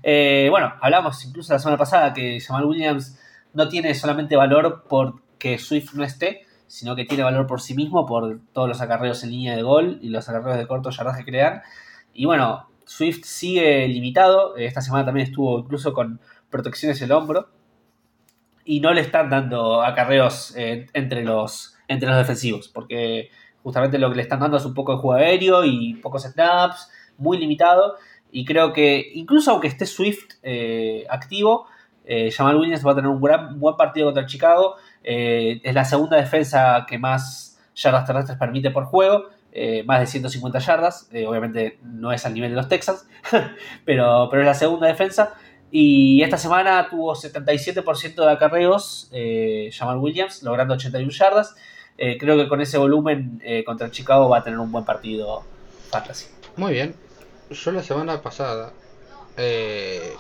[0.09, 3.19] Eh, bueno, hablamos incluso la semana pasada que Jamal Williams
[3.55, 8.07] no tiene solamente valor porque Swift no esté, sino que tiene valor por sí mismo,
[8.07, 11.33] por todos los acarreos en línea de gol y los acarreos de corto yardaje que
[11.33, 11.63] crean.
[12.15, 14.55] Y bueno, Swift sigue limitado.
[14.57, 17.49] Esta semana también estuvo incluso con protecciones en el hombro.
[18.65, 22.69] Y no le están dando acarreos eh, entre, los, entre los defensivos.
[22.69, 23.31] Porque
[23.65, 26.93] justamente lo que le están dando es un poco de juego aéreo y pocos snaps.
[27.19, 27.97] Muy limitado.
[28.37, 31.69] Y creo que incluso aunque esté Swift eh, activo,
[32.05, 34.75] eh, Jamal Williams va a tener un gran, buen partido contra Chicago.
[35.03, 39.31] Eh, es la segunda defensa que más yardas terrestres permite por juego.
[39.87, 41.09] más de 150 yardas.
[41.27, 43.09] obviamente no es al nivel de los Texans,
[43.87, 45.33] pero, pero es la segunda defensa.
[45.71, 49.11] Y esta semana tuvo 77% de acarreos
[49.73, 51.57] Jamal Williams, logrando 81 yardas.
[51.97, 55.43] creo que con ese volumen contra Chicago va a tener un buen partido
[55.91, 56.27] fantasy.
[56.59, 56.95] Muy bien,
[57.51, 58.73] yo la semana pasada
[59.37, 60.15] eh,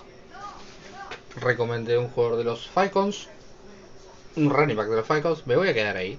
[1.40, 3.28] recomendé un jugador de los Falcons,
[4.36, 6.18] un running back de los Falcons, me voy a quedar ahí.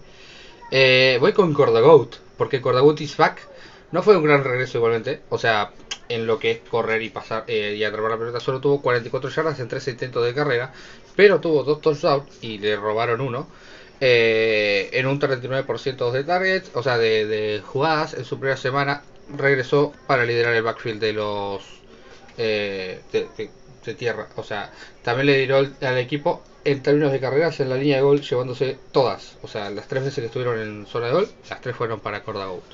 [0.72, 3.48] Eh, voy con Cordagout, porque Cordagout is back.
[3.92, 5.72] No fue un gran regreso igualmente, o sea,
[6.10, 9.30] en lo que es correr y pasar eh, y atrapar la pelota, solo tuvo 44
[9.30, 10.74] yardas en 3 intentos de carrera,
[11.16, 13.48] pero tuvo dos touchdowns y le robaron uno.
[14.00, 19.02] en un 39% de targets, o sea, de, jugadas en su primera semana
[19.36, 21.64] regresó para liderar el backfield de los
[22.38, 24.28] eh, de, tierra.
[24.36, 28.02] O sea, también le dio al equipo en términos de carreras en la línea de
[28.02, 29.38] gol, llevándose todas.
[29.44, 32.22] O sea, las tres veces que estuvieron en zona de gol, las tres fueron para
[32.24, 32.66] Cordagout.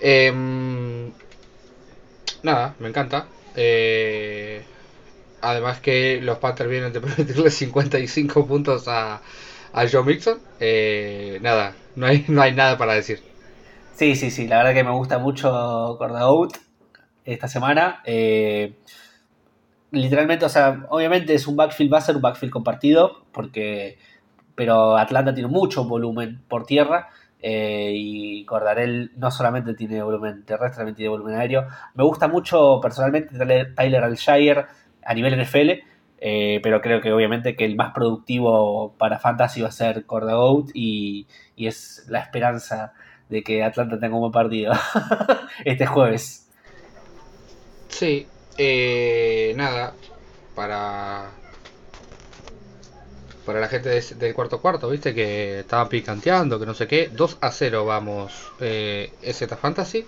[0.00, 1.10] Em,
[2.44, 3.26] nada, me encanta.
[3.56, 4.62] Eh,
[5.40, 9.20] además que los Panthers vienen de permitirle 55 puntos a,
[9.72, 10.40] a Joe Mixon.
[10.60, 13.20] Eh, nada, no hay, no hay nada para decir.
[13.98, 16.56] Sí, sí, sí, la verdad que me gusta mucho Cordaout
[17.24, 18.00] esta semana.
[18.04, 18.76] Eh,
[19.90, 23.98] literalmente, o sea, obviamente es un backfield, va a ser un backfield compartido, porque
[24.54, 27.08] pero Atlanta tiene mucho volumen por tierra.
[27.42, 31.66] Eh, y Cordarel no solamente tiene volumen terrestre, también tiene volumen aéreo.
[31.94, 33.36] Me gusta mucho personalmente
[33.74, 34.66] Tyler Alshire
[35.04, 35.70] a nivel NFL,
[36.20, 40.36] eh, pero creo que obviamente que el más productivo para Fantasy va a ser Corda
[40.72, 42.92] y, y es la esperanza
[43.28, 44.72] de que Atlanta tenga un buen partido
[45.64, 46.46] este jueves.
[47.88, 49.94] Sí, eh, nada,
[50.54, 51.30] para
[53.48, 57.08] para la gente del cuarto cuarto, viste que estaban picanteando, que no sé qué.
[57.10, 60.04] 2 a 0 vamos eh, EZ Fantasy.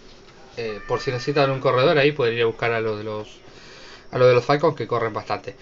[0.58, 3.40] Eh, por si necesitan un corredor ahí, pueden ir a buscar a los de los
[4.10, 5.56] a lo de los Falcons que corren bastante.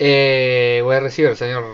[0.00, 1.64] Eh, voy a recibir, señor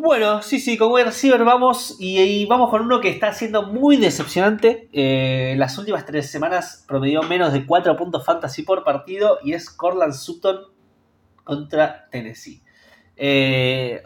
[0.00, 3.96] bueno, sí, sí, con wide receiver vamos y, vamos con uno que está siendo muy
[3.96, 4.88] decepcionante.
[4.92, 9.68] Eh, las últimas tres semanas promedió menos de 4 puntos fantasy por partido y es
[9.68, 10.60] Corland Sutton
[11.44, 12.62] contra Tennessee.
[13.16, 14.02] Eh,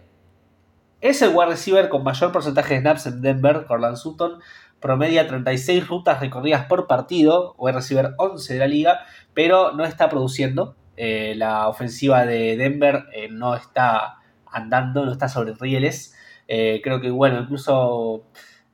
[1.00, 4.40] es el wide receiver con mayor porcentaje de snaps en Denver, Corland Sutton.
[4.80, 9.00] Promedia 36 rutas recorridas por partido, wide receiver 11 de la liga,
[9.32, 10.76] pero no está produciendo.
[10.96, 14.18] Eh, la ofensiva de Denver no está
[14.54, 16.14] andando, no está sobre rieles.
[16.48, 18.24] Eh, creo que, bueno, incluso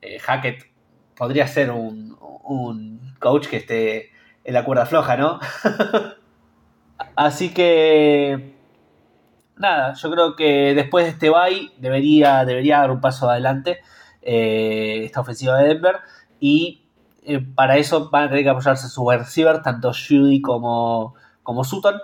[0.01, 0.67] eh, Hackett
[1.17, 2.11] podría ser un,
[3.19, 4.11] coach que esté
[4.45, 5.39] en la cuerda floja, ¿no?
[7.17, 8.57] Así que,
[9.57, 13.81] nada, yo creo que después de este bye debería, debería dar un paso adelante
[14.23, 15.97] eh, esta ofensiva de Denver
[16.41, 16.87] y
[17.55, 22.01] para eso van a tener que apoyarse su receiver, tanto Judy como, como Sutton.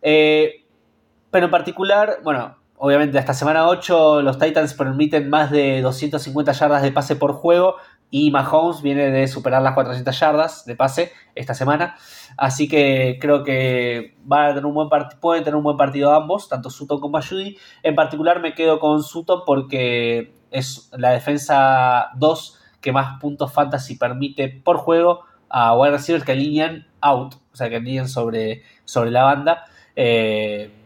[0.00, 6.80] pero en particular, bueno, Obviamente, hasta semana 8 los Titans permiten más de 250 yardas
[6.80, 7.76] de pase por juego
[8.10, 11.96] y Mahomes viene de superar las 400 yardas de pase esta semana.
[12.38, 14.88] Así que creo que van a tener un buen
[15.20, 17.58] pueden tener un buen partido ambos, tanto Sutton como Judy.
[17.82, 23.98] En particular me quedo con Sutton porque es la defensa 2 que más puntos fantasy
[23.98, 29.10] permite por juego a wide receivers que alinean out, o sea, que alinean sobre, sobre
[29.10, 29.66] la banda.
[29.96, 30.79] Eh,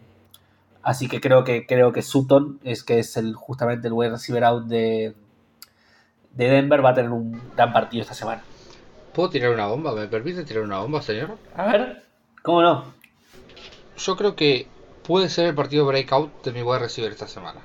[0.84, 4.44] Así que creo que creo que Sutton es que es el justamente el wide receiver
[4.44, 5.14] out de,
[6.32, 8.42] de Denver va a tener un gran partido esta semana.
[9.14, 9.94] ¿Puedo tirar una bomba?
[9.94, 11.38] ¿Me permite tirar una bomba, señor?
[11.56, 12.02] A ver,
[12.42, 12.92] ¿cómo no?
[13.96, 14.66] Yo creo que
[15.04, 17.60] puede ser el partido breakout de mi wide receiver esta semana.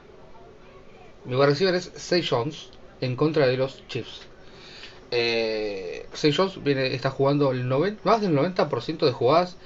[1.25, 2.69] Mi wide receiver es Say Jones
[3.01, 4.27] en contra de los Chiefs.
[5.11, 7.65] Eh, Say Jones viene, está jugando el
[8.03, 9.57] más del 90% de jugadas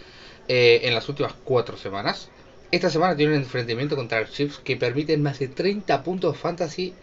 [0.47, 2.29] eh, en las últimas cuatro semanas.
[2.73, 6.95] Esta semana tiene un enfrentamiento contra Chiefs que permiten más de 30 puntos fantasy.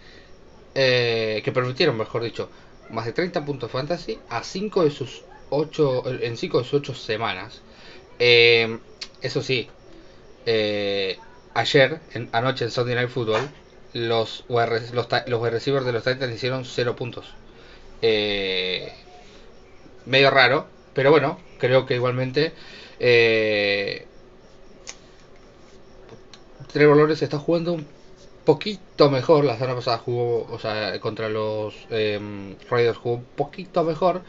[0.75, 2.51] Eh, que permitieron, mejor dicho,
[2.91, 6.95] más de 30 puntos fantasy a 5 de sus 8, en 5 de sus 8
[6.97, 7.63] semanas.
[8.19, 8.81] Eh,
[9.23, 9.69] eso sí,
[10.45, 11.17] eh,
[11.55, 12.01] ayer,
[12.33, 13.49] anoche en Sunday Night Football,
[13.93, 17.27] los, los, los receivers de los Titans hicieron 0 puntos.
[20.05, 22.55] medio raro, pero bueno, creo que igualmente
[26.73, 27.87] Trevor Lawrence está jugando un
[28.45, 29.45] poquito mejor.
[29.45, 32.21] La semana pasada jugó, o sea, contra los eh,
[32.69, 34.23] Raiders jugó un poquito mejor.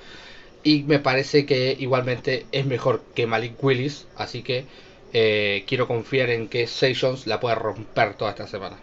[0.63, 4.07] Y me parece que igualmente es mejor que Malik Willis.
[4.15, 4.65] Así que
[5.13, 8.77] eh, quiero confiar en que Sessions la pueda romper toda esta semana.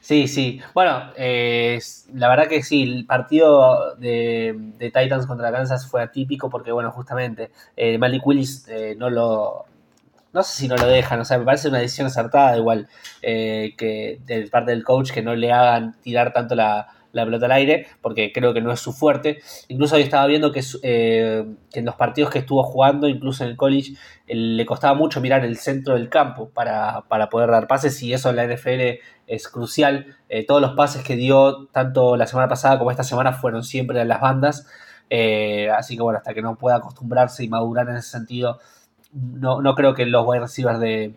[0.00, 0.60] Sí, sí.
[0.74, 1.78] Bueno, eh,
[2.14, 7.50] la verdad que sí, el partido de, Titans contra Kansas fue atípico porque, bueno, justamente
[7.76, 9.66] eh, Malik Willis no lo
[10.32, 12.88] no sé si no lo dejan, o sea, me parece una decisión acertada igual
[13.20, 17.52] eh, que de parte del coach que no le hagan tirar tanto la, pelota al
[17.52, 19.40] aire, porque creo que no es su fuerte.
[19.68, 23.56] Incluso hoy estaba viendo que, eh, en los partidos que estuvo jugando, incluso en el
[23.58, 23.92] college,
[24.26, 28.36] le costaba mucho mirar el centro del campo para, poder dar pases y eso en
[28.36, 30.16] la NFL es crucial.
[30.30, 34.00] Eh, todos los pases que dio tanto la semana pasada como esta semana fueron siempre
[34.00, 34.66] en las bandas.
[35.76, 38.58] así que bueno, hasta que no pueda acostumbrarse y madurar en ese sentido
[39.12, 41.14] no, creo que los wide receivers de,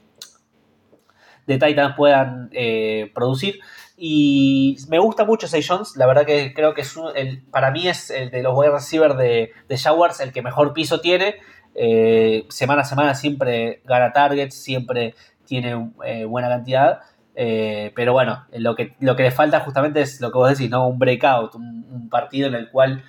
[1.48, 3.60] de Titans puedan eh, producir.
[3.98, 7.88] Y me gusta mucho Say Jones, la verdad que creo que es el, para mí
[7.88, 11.36] es el de los wide receivers de, de Jaguars el que mejor piso tiene.
[11.76, 15.16] Eh, semana a semana siempre gana targets, siempre
[15.46, 17.02] tiene eh, buena cantidad.
[17.34, 20.88] pero bueno, lo que, lo que le falta justamente es lo que vos decís, ¿no?
[20.88, 23.04] Un breakout, un, un partido en el cual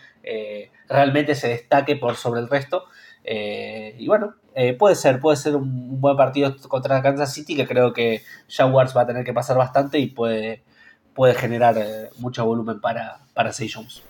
[0.88, 2.84] realmente se destaque por sobre el resto.
[3.26, 7.92] Y bueno, eh, puede ser, puede ser un, buen partido contra Kansas City que creo
[7.92, 10.62] que Jaguars va a tener que pasar bastante y puede,
[11.14, 14.02] puede generar eh, mucho volumen para, para Jones.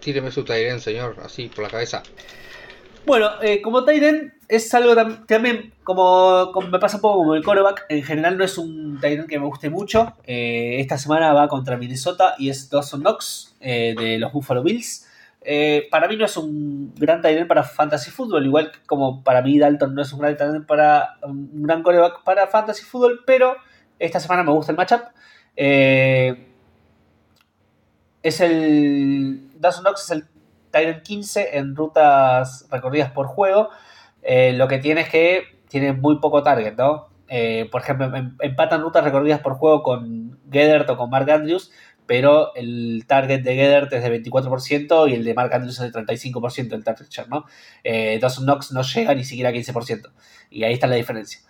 [0.00, 2.02] Tíreme su Tyrion, señor, así por la cabeza.
[3.06, 4.94] Bueno, eh, como Tyren es algo
[5.26, 9.26] también, como, me pasa un poco como el coreback, en general no es un Tyren
[9.26, 10.14] que me guste mucho.
[10.24, 15.06] Eh, esta semana va contra Minnesota y es Dawson Knox eh, de los Buffalo Bills.
[15.90, 19.94] Para mí no es un gran Tyren para Fantasy Football, igual como para mí Dalton
[19.94, 23.56] no es un gran Tyren para un gran coreback para Fantasy Football, pero
[23.98, 25.02] esta semana me gusta el matchup.
[28.22, 29.50] es el.
[29.60, 30.24] Dawson Knox es el
[30.74, 33.70] Tyrant 15 en rutas recorridas por juego.
[34.22, 37.08] Eh, lo que tiene es que tiene muy poco target, ¿no?
[37.28, 41.70] Eh, por ejemplo, em, empatan rutas recorridas por juego con Gedert o con Mark Andrews,
[42.06, 45.98] pero el target de Gedert es de 24% y el de Mark Andrews es de
[45.98, 47.44] 35% el target share, ¿no?
[47.82, 50.10] Eh, Dawson Knox no llega ni siquiera a 15%.
[50.50, 51.40] Y ahí está la diferencia.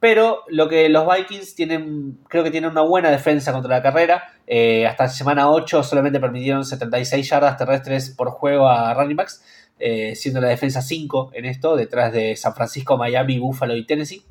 [0.00, 4.32] Pero lo que los Vikings tienen, creo que tienen una buena defensa contra la carrera.
[4.46, 9.44] Eh, hasta semana 8 solamente permitieron 76 yardas terrestres por juego a running backs,
[9.78, 14.24] eh, siendo la defensa 5 en esto, detrás de San Francisco, Miami, Buffalo y Tennessee.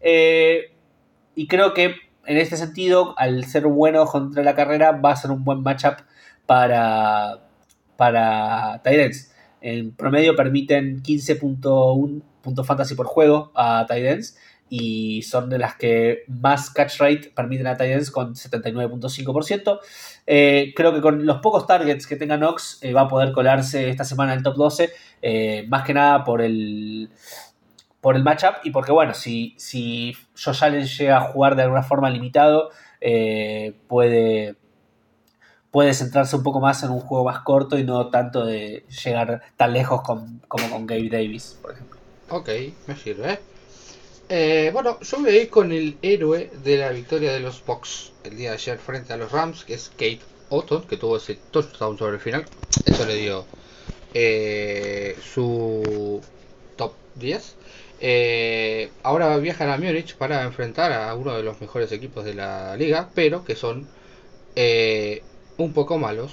[0.00, 0.76] Eh,
[1.34, 1.94] y creo que
[2.26, 5.96] en este sentido, al ser bueno contra la carrera, va a ser un buen matchup
[6.46, 7.40] para,
[7.96, 8.80] para.
[9.60, 14.36] En promedio permiten 15.1 puntos fantasy por juego a Tyrants
[14.70, 19.80] y son de las que más catch rate permiten a Titans con 79.5%.
[20.26, 23.90] Eh, creo que con los pocos targets que tenga Knox eh, va a poder colarse
[23.90, 24.90] esta semana en el top 12,
[25.22, 27.10] eh, más que nada por el,
[28.00, 31.82] por el matchup y porque, bueno, si, si Josh Allen llega a jugar de alguna
[31.82, 32.70] forma limitado,
[33.88, 34.56] puede,
[35.70, 39.42] puede centrarse un poco más en un juego más corto y no tanto de llegar
[39.56, 42.00] tan lejos como con Gabe Davis, por ejemplo.
[42.30, 42.48] Ok,
[42.86, 43.38] me sirve.
[44.32, 48.12] Eh, bueno, yo voy a ir con el héroe de la victoria de los Bucks
[48.22, 50.20] el día de ayer frente a los Rams, que es Kate
[50.50, 52.46] Otton, que tuvo ese touchdown sobre el final.
[52.86, 53.44] Eso le dio
[54.14, 56.20] eh, su
[56.76, 57.56] top 10.
[58.00, 62.76] Eh, ahora viajan a Múnich para enfrentar a uno de los mejores equipos de la
[62.76, 63.86] liga, pero que son
[65.56, 66.32] un poco malos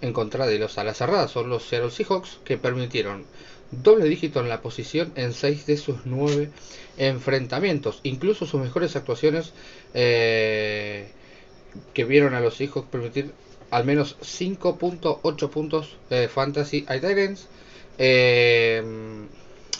[0.00, 1.30] en contra de los alas cerradas.
[1.30, 3.24] Son los Seattle Seahawks que permitieron
[3.70, 6.50] doble dígito en la posición en 6 de sus 9
[6.98, 8.00] enfrentamientos.
[8.02, 9.52] Incluso sus mejores actuaciones
[9.94, 11.08] eh,
[11.92, 13.32] que vieron a los hijos permitir
[13.70, 16.96] al menos 5.8 puntos de fantasy a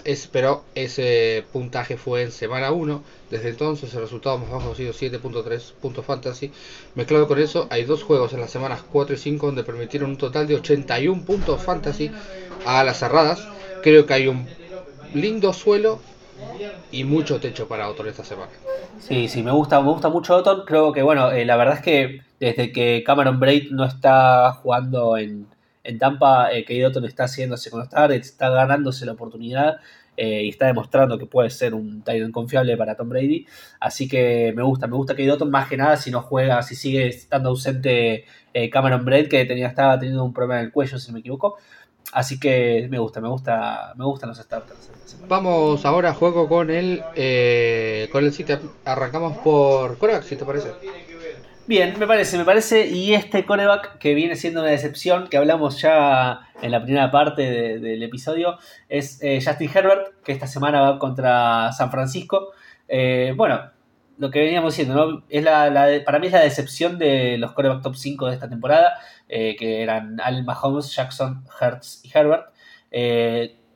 [0.05, 3.03] Eh, pero ese puntaje fue en semana 1.
[3.31, 6.53] Desde entonces el resultado más bajo ha sido 7.3 puntos fantasy.
[6.95, 10.17] Mezclado con eso, hay dos juegos en las semanas 4 y 5 donde permitieron un
[10.17, 12.11] total de 81 puntos fantasy
[12.65, 13.47] a las cerradas
[13.87, 14.49] creo que hay un
[15.15, 16.01] lindo suelo
[16.91, 18.51] y mucho techo para Otton esta semana.
[18.99, 20.65] Sí, sí, me gusta, me gusta mucho Otton.
[20.67, 25.17] Creo que, bueno, eh, la verdad es que desde que Cameron Braid no está jugando
[25.17, 25.47] en,
[25.99, 29.79] Tampa, eh, que Otton está haciéndose con los targets, está ganándose la oportunidad
[30.17, 33.47] eh, y está demostrando que puede ser un Titan confiable para Tom Brady.
[33.81, 36.75] Así que me gusta, me gusta que Otton más que nada si no juega, si
[36.75, 38.25] sigue estando ausente
[38.55, 41.21] eh, Cameron Braid, que tenía, estaba teniendo un problema en el cuello, si no me
[41.21, 41.57] equivoco.
[42.13, 44.91] Así que me gusta, me gusta, me gustan los starters.
[45.29, 48.59] Vamos ahora a juego con el eh, con el sitio.
[48.85, 50.71] Arrancamos por coreback, si te parece.
[51.69, 52.87] Bien, me parece, me parece.
[52.87, 57.43] Y este coreback que viene siendo una decepción, que hablamos ya en la primera parte
[57.81, 58.59] del episodio,
[58.89, 62.53] es eh, Justin Herbert, que esta semana va contra San Francisco.
[62.87, 63.73] Eh, bueno,
[64.17, 65.25] lo que veníamos diciendo, ¿no?
[65.29, 68.99] Es la, para mí es la decepción de los coreback top 5 de esta temporada,
[69.29, 72.47] eh, que eran Allen Mahomes, Jackson, Hertz y Herbert.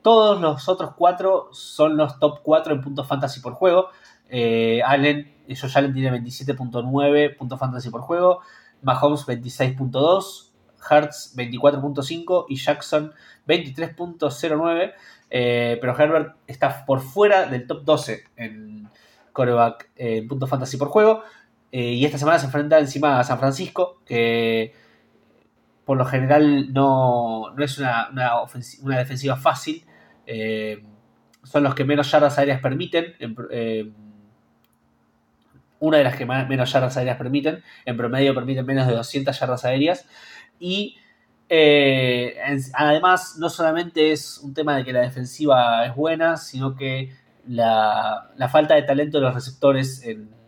[0.02, 3.90] Todos los otros cuatro son los top 4 en puntos fantasy por juego.
[4.30, 8.40] Eh, Allen, Josh Allen tiene 27.9 puntos fantasy por juego,
[8.82, 10.52] Mahomes 26.2,
[10.90, 13.12] Hertz 24.5 y Jackson
[13.46, 14.92] 23.09.
[15.28, 18.88] pero Herbert está por fuera del top 12 en
[19.32, 21.22] coreback en puntos fantasy por juego.
[21.72, 24.74] Eh, y esta semana se enfrenta encima a San Francisco, que
[25.84, 29.84] por lo general no, es una, una, defensiva fácil.
[30.26, 30.84] Eh,
[31.42, 33.14] son los que menos yardas aéreas permiten.
[33.50, 33.92] Eh,
[35.80, 37.62] una de las que menos yardas aéreas permiten.
[37.84, 40.06] En promedio permiten menos de 200 yardas aéreas.
[40.58, 40.96] Y
[42.74, 47.12] además, no solamente es un tema de que la defensiva es buena, sino que
[47.48, 50.38] la, falta de talento de los receptores en,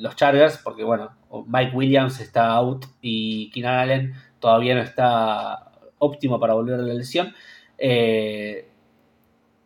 [0.00, 1.10] los Chargers, porque bueno,
[1.48, 6.94] Mike Williams está out y Keenan Allen todavía no está óptimo para volver a la
[6.94, 7.34] lesión,
[7.78, 8.70] eh,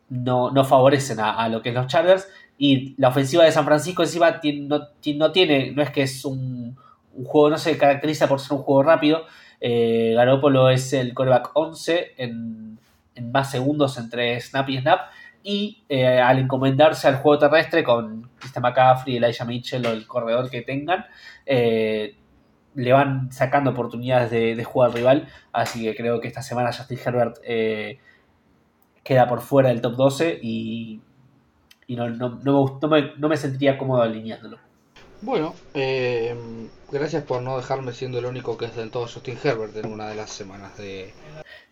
[0.08, 2.28] no, no, favorecen a, lo que es los Chargers.
[2.58, 4.80] Y la ofensiva de San Francisco encima no,
[5.16, 6.76] no tiene, no es que es un,
[7.24, 9.24] juego, no se caracteriza por ser un juego rápido.
[9.60, 12.72] Eh, Garoppolo es el coreback 11 en
[13.14, 15.00] en más segundos entre snap y snap.
[15.44, 20.48] Y eh, al encomendarse al juego terrestre con Christian McCaffrey, Elijah Mitchell o el corredor
[20.50, 21.04] que tengan,
[21.46, 22.14] eh,
[22.74, 25.28] le van sacando oportunidades de, jugar al rival.
[25.52, 27.98] Así que creo que esta semana Justin Herbert eh,
[29.02, 31.00] queda por fuera del top 12 y,
[31.96, 32.08] no,
[32.88, 34.58] me, no, me, sentiría cómodo alineándolo.
[35.20, 36.34] Bueno, eh,
[36.90, 40.16] gracias por no dejarme siendo el único que sentó a Justin Herbert en una de
[40.16, 41.14] las semanas de...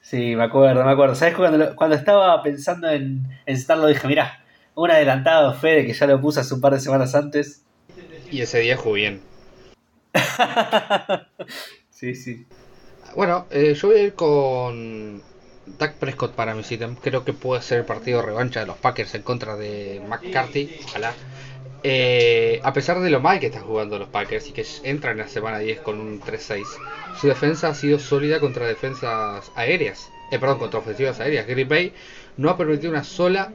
[0.00, 1.14] Sí, me acuerdo, me acuerdo.
[1.14, 3.56] ¿Sabes cuando, cuando estaba pensando en, en
[3.88, 4.44] dije, mira,
[4.74, 7.64] un adelantado Fede que ya lo puse hace un par de semanas antes.
[8.30, 9.20] Y ese día jugó bien.
[11.90, 12.46] sí, sí.
[13.14, 15.22] Bueno, eh, yo voy a ir con
[15.78, 16.96] Dak Prescott para sitem.
[16.96, 20.70] Creo que puede ser el partido revancha de los Packers en contra de McCarthy.
[20.84, 21.14] Ojalá.
[21.82, 25.18] Eh, a pesar de lo mal que están jugando los Packers y que entran en
[25.24, 26.64] la semana 10 con un 3-6,
[27.18, 30.10] su defensa ha sido sólida contra defensas aéreas.
[30.30, 31.46] Eh, perdón, contra ofensivas aéreas.
[31.46, 31.92] Green Bay
[32.36, 33.50] no ha permitido una sola,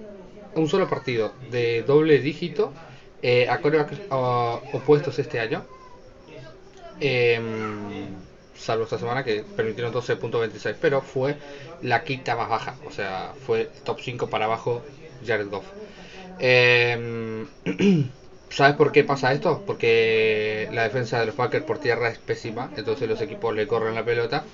[0.55, 2.74] un solo partido de doble dígito
[3.22, 5.63] eh, a corebacks opuestos este año.
[6.99, 8.07] Em,
[8.56, 11.38] salvo esta semana que permitieron 12.26, pero fue
[11.82, 14.86] la quinta más baja, o sea, fue top 5 para abajo
[15.26, 15.72] Jared Goff.
[16.38, 17.45] Eh,
[18.49, 19.64] ¿Sabes por qué pasa esto?
[19.66, 23.95] Porque la defensa de los Packers por tierra es pésima, entonces los equipos le corren
[23.95, 24.45] la pelota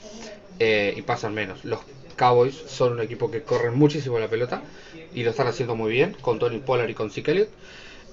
[0.60, 1.64] eh, y pasan menos.
[1.66, 1.82] Los
[2.18, 4.64] Cowboys son un equipo que corren muchísimo la pelota
[5.12, 7.50] y lo están haciendo muy bien con Tony Pollard y con Zeke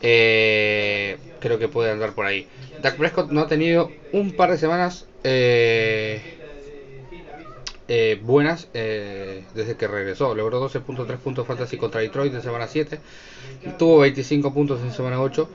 [0.01, 2.49] eh, creo que puede andar por ahí.
[2.79, 6.21] Dak Prescott no ha tenido un par de semanas eh,
[7.89, 10.35] eh, buenas desde que regresó.
[10.35, 12.99] Logró 12.3 puntos fantasy contra Detroit en semana 7.
[13.79, 15.49] Tuvo 25 puntos en semana 8.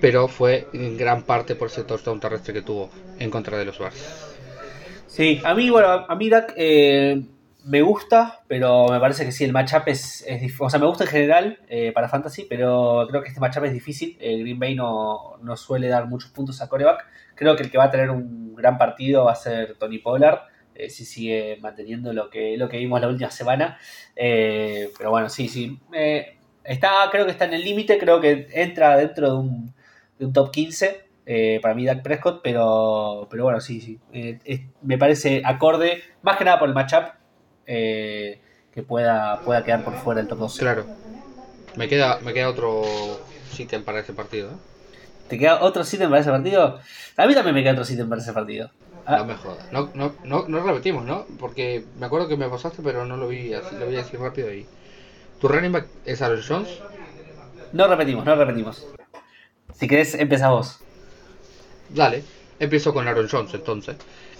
[0.00, 3.78] Pero fue en gran parte por ese touchdown terrestre que tuvo en contra de los
[3.78, 4.26] Bears.
[5.08, 6.54] Sí, a mí, bueno, a mí Dak
[7.68, 11.04] me gusta, pero me parece que sí, el matchup es, es O sea, me gusta
[11.04, 14.16] en general eh, para Fantasy, pero creo que este matchup es difícil.
[14.18, 17.04] Green Bay no, suele dar muchos puntos a coreback.
[17.38, 20.40] Creo que el que va a tener un gran partido va a ser Tony Pollard.
[20.74, 23.78] Eh, si sigue manteniendo lo que, lo que vimos la última semana.
[24.14, 25.78] Eh, pero bueno, sí, sí.
[26.64, 27.98] está, creo que está en el límite.
[27.98, 31.04] Creo que entra dentro de un, top 15.
[31.62, 34.00] para mí, Dak Prescott, pero, pero bueno, sí, sí.
[34.82, 37.18] me parece acorde, más que nada por el matchup,
[37.70, 38.40] eh,
[38.72, 40.60] que pueda, pueda quedar por fuera del top 12.
[40.60, 40.86] Claro.
[41.76, 42.82] Me queda, me queda otro
[43.52, 44.58] sitio para ese partido.
[45.28, 46.80] ¿Te queda otro sitio para ese partido?
[47.16, 48.70] A mí también me queda otro sitio para ese partido.
[49.04, 49.18] Ah.
[49.18, 49.72] No me jodas.
[49.72, 51.26] No, no, no, no, repetimos, ¿no?
[51.38, 53.74] Porque me acuerdo que me pasaste, pero no lo vi así.
[53.76, 54.66] Lo voy a decir rápido ahí.
[55.40, 56.68] ¿Tu running back es Aaron Jones?
[57.72, 58.86] No repetimos, no repetimos.
[59.74, 60.80] Si querés, empieza vos.
[61.90, 62.24] Dale,
[62.58, 63.96] empiezo con Aaron Jones entonces.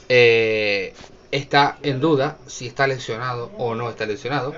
[0.09, 0.95] Eh,
[1.31, 4.55] está en duda si está lesionado o no está lesionado.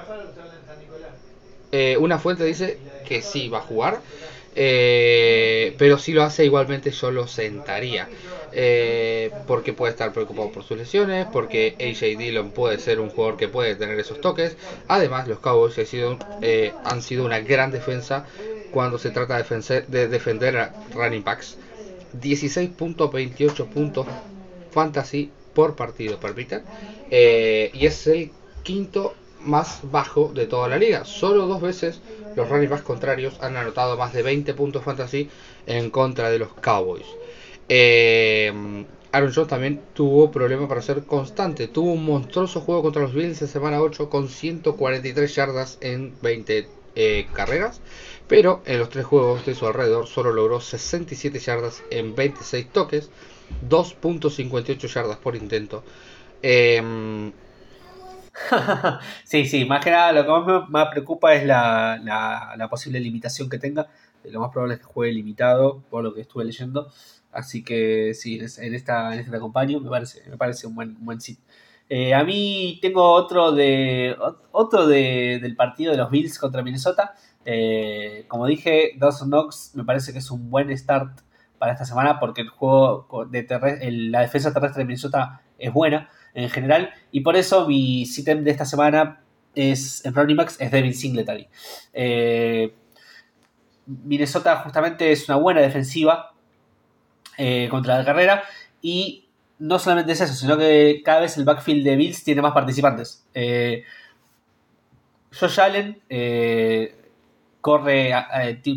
[1.72, 4.01] Eh, una fuente dice que sí va a jugar,
[4.62, 8.11] eh, pero si lo hace igualmente yo lo sentaría.
[8.52, 13.36] Eh, porque puede estar preocupado por sus lesiones, porque AJ Dillon puede ser un jugador
[13.36, 14.56] que puede tener esos toques.
[14.88, 16.18] Además, los Cowboys han sido,
[16.84, 18.26] han sido una gran defensa
[18.70, 21.58] cuando se trata de defender, de defender a running backs.
[22.12, 24.06] 16.28 puntos
[24.70, 26.18] fantasy por partido
[27.11, 28.32] eh, y es el
[28.62, 31.05] quinto más bajo de toda la liga.
[31.05, 32.01] Solo dos veces
[32.36, 35.28] los running backs contrarios han anotado más de 20 puntos fantasy
[35.66, 37.07] en contra de los Cowboys.
[37.68, 38.53] Eh,
[39.12, 41.66] Aaron Jones también tuvo problemas para ser constante.
[41.68, 46.68] Tuvo un monstruoso juego contra los Bills en semana 8 con 143 yardas en 20
[46.95, 47.80] eh, carreras.
[48.28, 53.11] Pero en los tres juegos de su alrededor solo logró 67 yardas en 26 toques
[53.68, 55.82] 2.58 yardas por intento.
[56.43, 57.32] Em,
[59.24, 62.01] sí, sí, más que nada lo que más me preocupa es la,
[62.57, 63.89] la, posible limitación que tenga.
[64.24, 66.91] Lo más probable es que juegue limitado, por lo que estuve leyendo.
[67.33, 71.20] Así que sí, en esta, en este acompaño me parece, me parece un buen, buen
[71.20, 71.39] sit.
[71.89, 74.16] Eh, a mí tengo otro de
[74.53, 77.14] otro de, del partido de los Bills contra Minnesota.
[77.45, 81.20] Eh, como dije, Dawson Knox me parece que es un buen start
[81.61, 83.46] para esta semana porque el juego de
[84.11, 88.50] la defensa terrestre de Minnesota es buena en general y por eso mi sitem de
[88.50, 89.20] esta semana
[89.54, 91.48] es en running backs es Devin Singletary.
[91.92, 92.74] Eh,
[93.86, 96.32] Minnesota justamente es una buena defensiva
[97.36, 98.42] eh, contra la carrera
[98.80, 102.54] y no solamente es eso, sino que cada vez el backfield de Bills tiene más
[102.54, 103.26] participantes.
[103.34, 103.84] Eh,
[105.38, 106.99] Josh Allen eh,
[107.61, 108.12] corre,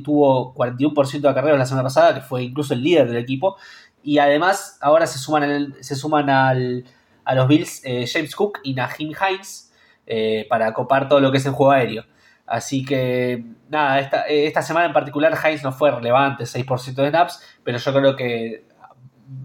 [0.03, 3.57] tuvo 41% de carreras la semana pasada, que fue incluso el líder del equipo.
[4.03, 6.85] Y además, ahora se suman, se suman al,
[7.25, 9.71] a los Bills eh, James Cook y Naheem Hines.
[10.05, 12.05] eh, para copar todo lo que es el juego aéreo.
[12.45, 17.41] Así que, nada, esta, esta semana en particular Heinz no fue relevante, 6% de snaps,
[17.63, 18.65] pero yo creo que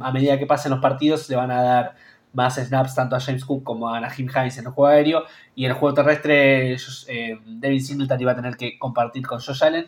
[0.00, 1.94] a medida que pasen los partidos le van a dar
[2.32, 5.24] más snaps tanto a James Cook como a Nahim Hines en el juego aéreo
[5.54, 9.64] y en el juego terrestre eh, Devin Singletary va a tener que compartir con Josh
[9.64, 9.86] Allen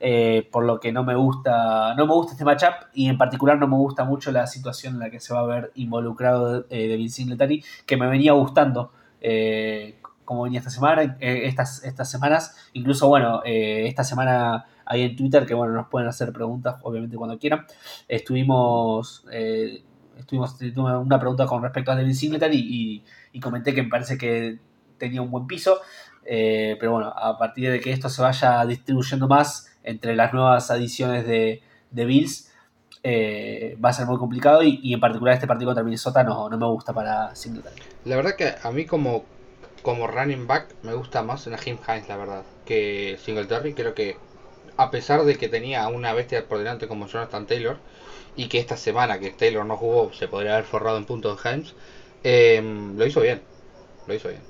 [0.00, 3.58] eh, por lo que no me gusta no me gusta este matchup y en particular
[3.58, 6.86] no me gusta mucho la situación en la que se va a ver involucrado eh,
[6.86, 12.54] Devin Singletary que me venía gustando eh, como venía esta semana estas, estas semanas.
[12.74, 17.38] Incluso bueno esta semana ahí en Twitter que bueno nos pueden hacer preguntas obviamente cuando
[17.38, 17.64] quieran.
[18.06, 19.24] Estuvimos
[20.18, 23.02] estuvimos teniendo una pregunta con respecto a Devin Singletary
[23.32, 24.58] y, comenté que me parece que
[24.98, 25.80] tenía un buen piso.
[26.24, 30.70] Eh, pero bueno, a partir de que esto se vaya distribuyendo más entre las nuevas
[30.70, 32.52] adiciones de, Bills,
[33.02, 36.58] eh, va a ser muy complicado y, en particular este partido contra Minnesota no, no
[36.58, 37.80] me gusta para Singletary.
[38.04, 39.24] La verdad que a mí como,
[39.82, 43.72] como running back me gusta más Jim Hines, la verdad, que Singletary.
[43.72, 44.16] Creo que
[44.78, 47.76] a pesar de que tenía una bestia por delante como Jonathan Taylor,
[48.36, 51.50] y que esta semana que Taylor no jugó se podría haber forrado en puntos de
[51.50, 51.74] Himes,
[52.22, 53.42] em, lo hizo bien.
[54.06, 54.40] Lo hizo bien.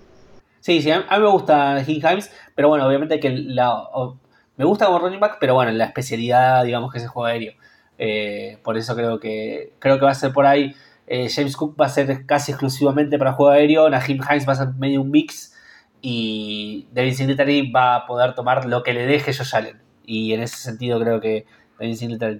[0.60, 5.18] Sí, sí, a mí me gusta Himes, pero bueno, obviamente que me gusta como running
[5.18, 7.54] back, pero bueno, la especialidad, digamos que es el juego aéreo.
[7.96, 10.74] Eh, por eso creo que creo que va a ser por ahí.
[11.06, 14.56] Eh, James Cook va a ser casi exclusivamente para juego aéreo, Nahim Himes va a
[14.56, 15.54] ser medio un mix
[16.02, 19.87] y Devin Singletary va a poder tomar lo que le deje Josh Allen.
[20.08, 21.44] Y en ese sentido creo que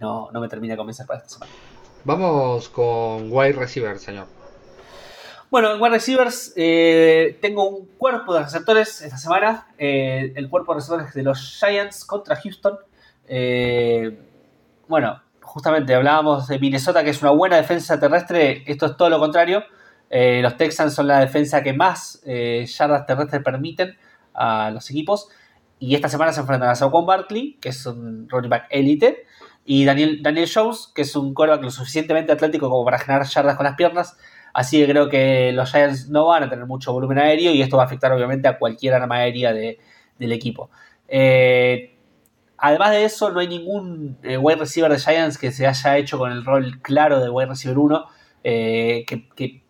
[0.01, 1.53] no, no me termina de convencer para esta semana.
[2.03, 4.27] Vamos con wide receiver, señor.
[5.51, 9.67] Bueno, en wide receivers eh, tengo un cuerpo de receptores esta semana.
[9.77, 12.79] Eh, el cuerpo de receptores de los Giants contra Houston.
[13.27, 14.19] Eh,
[14.89, 18.65] bueno, justamente hablábamos de Minnesota, que es una buena defensa terrestre.
[18.67, 19.63] Esto es todo lo contrario.
[20.11, 23.95] los Texans son la defensa que más yardas terrestres permiten
[24.33, 25.29] a los equipos.
[25.79, 29.25] Y esta semana se enfrentan a Saquon Barkley, que es un running back elite,
[29.65, 33.57] y Daniel, Daniel Jones, que es un quarterback lo suficientemente atlético como para generar yardas
[33.57, 34.17] con las piernas.
[34.55, 37.77] Así que creo que los Giants no van a tener mucho volumen aéreo y esto
[37.77, 40.71] va a afectar obviamente a cualquier arma aérea del equipo.
[41.07, 41.97] Eh,
[42.57, 46.19] además de eso, no hay ningún eh, wide receiver de Giants que se haya hecho
[46.19, 48.07] con el rol claro de wide receiver 1
[48.45, 49.63] eh, que,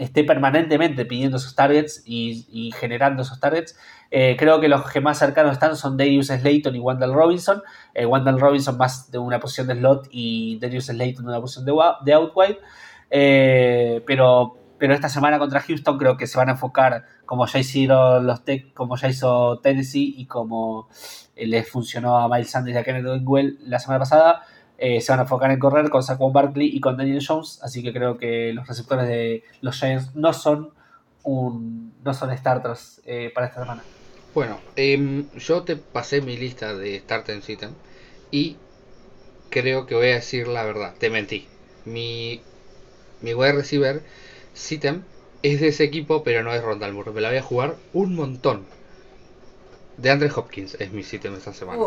[0.00, 3.78] esté permanentemente pidiendo esos targets y, generando esos targets.
[4.10, 7.62] Eh, creo que los que más cercanos están son Darius Slayton y Wendell Robinson.
[7.94, 11.66] Eh, Wendell Robinson más de una posición de slot y Darius Slayton de una posición
[11.66, 11.72] de,
[12.04, 12.58] de out wide.
[13.10, 17.58] Eh, pero, pero esta semana contra Houston creo que se van a enfocar como ya
[17.58, 20.88] hicieron los Tech, como ya hizo Tennessee y como
[21.36, 24.42] les funcionó a Miles Sanders y a Kenneth Wingwell la semana pasada.
[24.80, 27.60] Se van a enfocar en correr con Saquon Barkley y con Daniel Jones.
[27.62, 30.70] Así que creo que los receptores de los Giants no son
[31.22, 33.02] un, no son starters
[33.34, 33.82] para esta semana.
[34.34, 37.72] Bueno, em, yo te pasé mi lista de start and System
[38.30, 38.56] y
[39.50, 40.94] creo que voy a decir la verdad.
[40.98, 41.48] Te mentí.
[41.84, 42.40] Mi,
[43.20, 44.02] mi wide receiver
[44.54, 45.02] System
[45.42, 47.10] es de ese equipo, pero no es Rondal Moore.
[47.12, 48.66] Me la voy a jugar un montón.
[49.96, 51.82] De Andre Hopkins es mi System esta semana.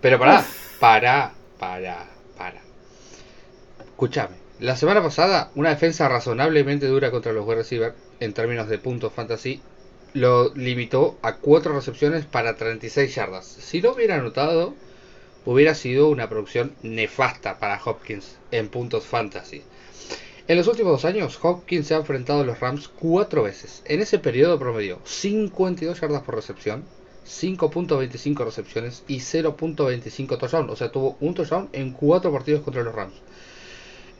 [0.00, 0.44] Pero para,
[0.78, 2.60] para, para, para.
[3.80, 4.36] Escúchame.
[4.60, 9.12] La semana pasada, una defensa razonablemente dura contra los wide receiver en términos de puntos
[9.12, 9.60] fantasy
[10.14, 13.46] lo limitó a 4 recepciones para 36 yardas.
[13.46, 14.74] Si lo hubiera anotado,
[15.44, 19.62] hubiera sido una producción nefasta para Hopkins en puntos fantasy.
[20.46, 23.82] En los últimos dos años, Hopkins se ha enfrentado a los Rams cuatro veces.
[23.86, 26.84] En ese periodo promedió 52 yardas por recepción,
[27.26, 30.70] 5.25 recepciones y 0.25 touchdown.
[30.70, 33.14] O sea, tuvo un touchdown en cuatro partidos contra los Rams.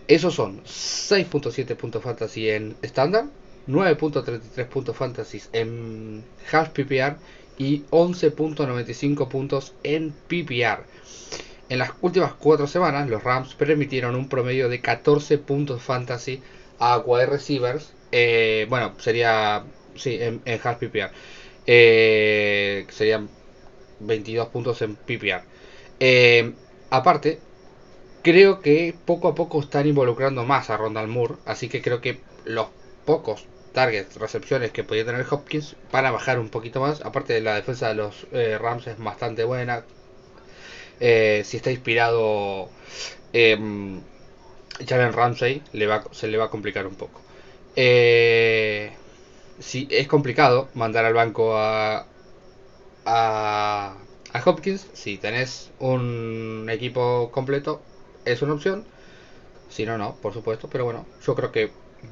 [0.06, 3.24] Esos son 6.7 puntos fantasy en estándar,
[3.68, 7.16] 9.33 puntos fantasy en half PPR
[7.56, 10.84] y 11.95 puntos en PPR.
[11.70, 16.42] En las últimas cuatro semanas, los Rams permitieron un promedio de 14 puntos fantasy
[16.78, 17.92] a wide receivers.
[18.12, 19.64] Eh, bueno, sería.
[19.96, 21.10] Sí, en, half PPR.
[21.66, 23.28] Eh, serían
[24.00, 25.44] 22 puntos en PPR.
[26.00, 26.52] Eh,
[26.90, 27.40] aparte,
[28.22, 31.36] creo que poco a poco están involucrando más a Rondal Moore.
[31.46, 32.68] Así que creo que los
[33.04, 37.00] pocos targets, recepciones que podía tener Hopkins para bajar un poquito más.
[37.02, 39.84] Aparte de la defensa de los eh, Rams es bastante buena.
[41.00, 42.70] Eh, si está inspirado
[43.32, 43.58] eh,
[44.86, 47.20] Jalen Ramsey, le va, se le va a complicar un poco.
[47.76, 48.92] Eh,
[49.58, 52.06] si es complicado mandar al banco a,
[53.06, 53.96] a,
[54.32, 57.82] a Hopkins, si tenés un equipo completo,
[58.24, 58.84] es una opción.
[59.68, 60.68] Si no, no, por supuesto.
[60.70, 61.70] Pero bueno, yo creo que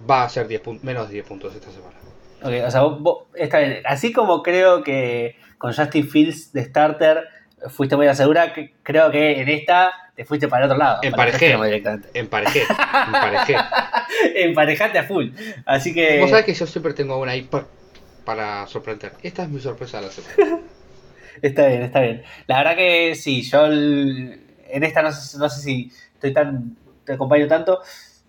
[0.09, 1.97] va a ser 10 menos de 10 puntos esta semana.
[2.43, 3.83] Ok, o sea, vos, vos- está bien.
[3.85, 7.25] Así como creo que con Justin Fields de starter
[7.69, 10.99] fuiste muy segura, que creo que en esta te fuiste para el otro lado.
[11.03, 11.53] Emparejé.
[11.53, 12.63] Emparejé,
[13.07, 13.57] emparejé.
[14.35, 15.31] Emparejate a full.
[15.65, 16.19] Así que.
[16.21, 17.67] Vos sabés que yo siempre tengo una ahí pa-
[18.25, 19.13] para sorprender.
[19.23, 20.61] Esta es mi sorpresa de la semana.
[21.43, 22.23] Está bien, está bien.
[22.47, 26.77] La verdad que sí, yo el- en esta no sé, no sé si estoy tan,
[27.05, 27.81] te acompaño tanto.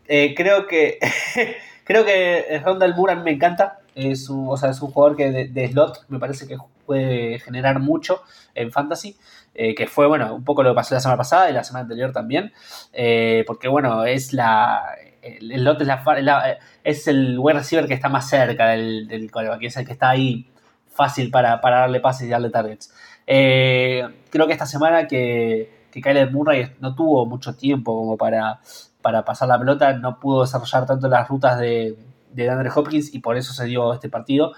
[0.07, 0.99] Eh, creo que
[1.83, 3.79] creo que Rondal a mí me encanta.
[3.93, 6.55] Es un, o sea, es un jugador que de, de slot me parece que
[6.85, 8.21] puede generar mucho
[8.55, 9.15] en fantasy.
[9.55, 11.83] eh, que fue, bueno, un poco lo que pasó la semana pasada y la semana
[11.83, 12.51] anterior también.
[12.93, 14.81] eh, porque, bueno, es la.
[15.21, 19.67] El, slot es, la, es el wide receiver que está más cerca del, del que
[19.67, 20.49] es el que está ahí
[20.93, 22.93] fácil para, para darle pases y darle targets.
[23.25, 28.59] Eh, creo que esta semana que, que Kyler Murray no tuvo mucho tiempo como para,
[29.01, 31.95] para pasar la pelota, no pudo desarrollar tanto las rutas de,
[32.31, 34.53] de DeAndre Hopkins y por eso se dio este partido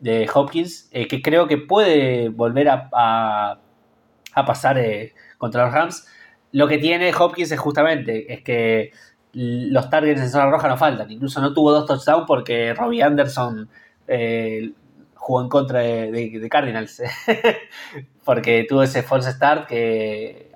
[0.00, 6.06] de Hopkins, eh, que creo que puede volver a, a, pasar eh, contra los Rams.
[6.52, 8.92] Lo que tiene Hopkins es justamente es que
[9.32, 11.10] los targets en zona roja no faltan.
[11.10, 13.68] Incluso no tuvo dos touchdowns porque Robbie Anderson
[14.06, 14.72] eh,
[15.14, 17.02] jugó en contra de, Cardinals.
[18.24, 20.52] porque tuvo ese false start que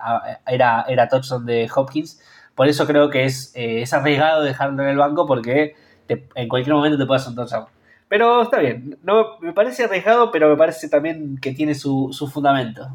[0.47, 2.23] era, era touchdown de Hopkins.
[2.55, 5.75] Por eso creo que es, es arriesgado dejarlo en el banco porque
[6.09, 7.67] en cualquier momento te puede hacer un touchdown.
[8.13, 12.29] Pero está bien, no, me parece arriesgado, pero me parece también que tiene su, su
[12.29, 12.87] fundamento.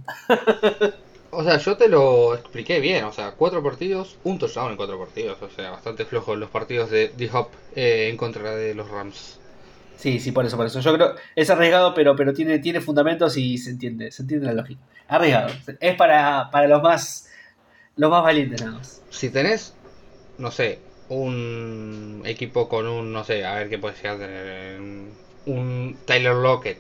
[1.32, 3.04] O sea, yo te lo expliqué bien.
[3.04, 5.42] O sea, cuatro partidos, un touchdown en cuatro partidos.
[5.42, 9.40] O sea, bastante flojos los partidos de D-Hop eh, en contra de los Rams.
[9.96, 10.80] Sí, sí, por eso, por eso.
[10.82, 14.54] Yo creo es arriesgado, pero, pero tiene, tiene fundamentos y se entiende, se entiende la
[14.54, 14.82] lógica.
[15.08, 15.52] Arriesgado.
[15.80, 17.28] Es para, para los más
[17.96, 19.02] los más valientes nada más.
[19.10, 19.74] Si tenés,
[20.38, 20.80] no sé,
[21.10, 24.80] un equipo con un, no sé, a ver qué puede a tener.
[25.46, 26.78] Un, Tyler Lockett.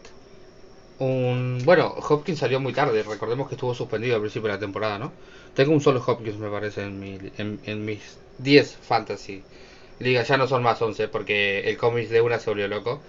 [0.99, 1.61] Un.
[1.63, 3.03] Bueno, Hopkins salió muy tarde.
[3.03, 5.11] Recordemos que estuvo suspendido al principio de la temporada, ¿no?
[5.55, 9.43] Tengo un solo Hopkins, me parece, en, mi, en, mis 10 fantasy
[9.99, 10.27] ligas.
[10.27, 12.99] Ya no son más 11 porque el cómic de una se volvió loco.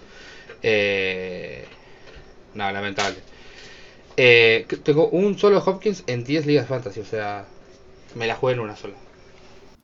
[0.62, 1.64] Eh,
[2.54, 3.18] no, lamentable.
[4.16, 7.46] Eh, tengo un solo Hopkins en 10 ligas fantasy, o sea,
[8.14, 8.94] me la jugué en una sola.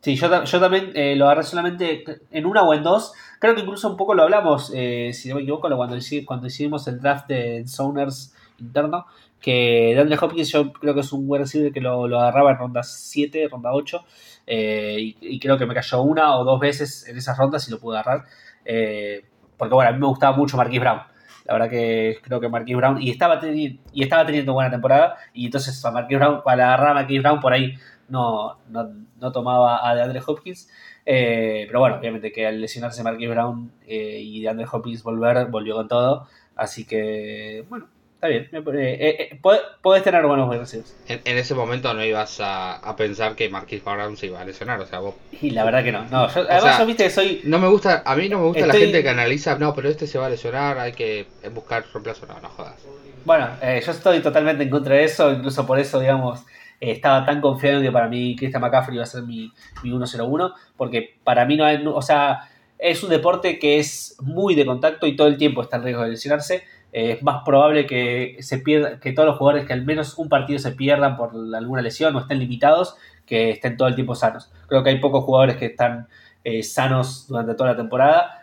[0.05, 3.15] Sí, yo, yo también eh, lo agarré solamente en una o en dos.
[3.41, 5.97] Creo que incluso un poco lo hablamos, eh, si no me equivoco, cuando,
[6.27, 9.07] cuando hicimos el draft de Zoners interno.
[9.41, 12.59] Que DeAndre Hopkins yo creo que es un buen receiver que lo, lo agarraba en
[12.59, 14.05] ronda 7, ronda 8.
[14.47, 17.71] eh, y, y creo que me cayó una o dos veces en esas rondas y
[17.71, 18.25] lo pude agarrar.
[18.65, 19.25] eh,
[19.57, 21.01] porque bueno, a mí me gustaba mucho Marquis Brown.
[21.45, 23.01] La verdad que creo que Marquis Brown.
[23.03, 25.17] Y estaba, teni- y estaba teniendo buena temporada.
[25.35, 27.75] Y entonces a Marquis Brown, para agarrar a Marquis Brown por ahí
[28.09, 28.91] no, no,
[29.25, 30.69] no tomaba a DeAndre Hopkins.
[31.07, 35.75] Eh, pero bueno, obviamente que al lesionarse Marquis Brown eh, y DeAndre Hopkins volver, volvió
[35.75, 36.29] con todo.
[36.57, 38.49] Así que, bueno, está bien.
[38.53, 40.97] Eh, eh, pod- podés tener buenos receivers.
[41.09, 44.45] En, en ese momento no ibas a, a pensar que Marquis Brown se iba a
[44.45, 45.15] lesionar, o sea, vos...
[45.43, 46.05] Y la verdad que no.
[46.05, 47.41] no yo- además, sea, yo viste que soy.
[47.45, 50.07] No me gusta, a mí no me gusta la gente que analiza, no, pero este
[50.07, 52.77] se va a lesionar, hay que buscar reemplazo, no, no jodas.
[53.25, 55.33] Bueno, eh, yo estoy totalmente en contra de eso.
[55.33, 56.45] Incluso por eso, digamos,
[56.81, 59.53] eh, estaba tan confiado en que para mí Christian McCaffrey iba a ser mi,
[59.83, 60.53] mi 1-0-1.
[60.77, 61.83] Porque para mí no hay.
[61.83, 62.49] no- o sea,
[62.79, 66.03] es un deporte que es muy de contacto y todo el tiempo está en riesgo
[66.03, 66.65] de lesionarse.
[66.93, 70.29] Eh, es más probable que se pierda, que todos los jugadores que al menos un
[70.29, 72.97] partido se pierdan por alguna lesión o estén limitados,
[73.27, 74.51] que estén todo el tiempo sanos.
[74.69, 76.09] Creo que hay pocos jugadores que están
[76.45, 78.41] eh, sanos durante toda la temporada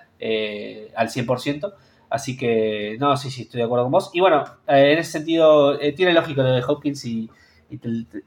[0.95, 1.73] al 100%.
[2.09, 4.09] Así que, no, sí, sí, estoy de acuerdo con vos.
[4.13, 7.29] Y bueno, en ese sentido, tiene lógico lo de Hopkins y,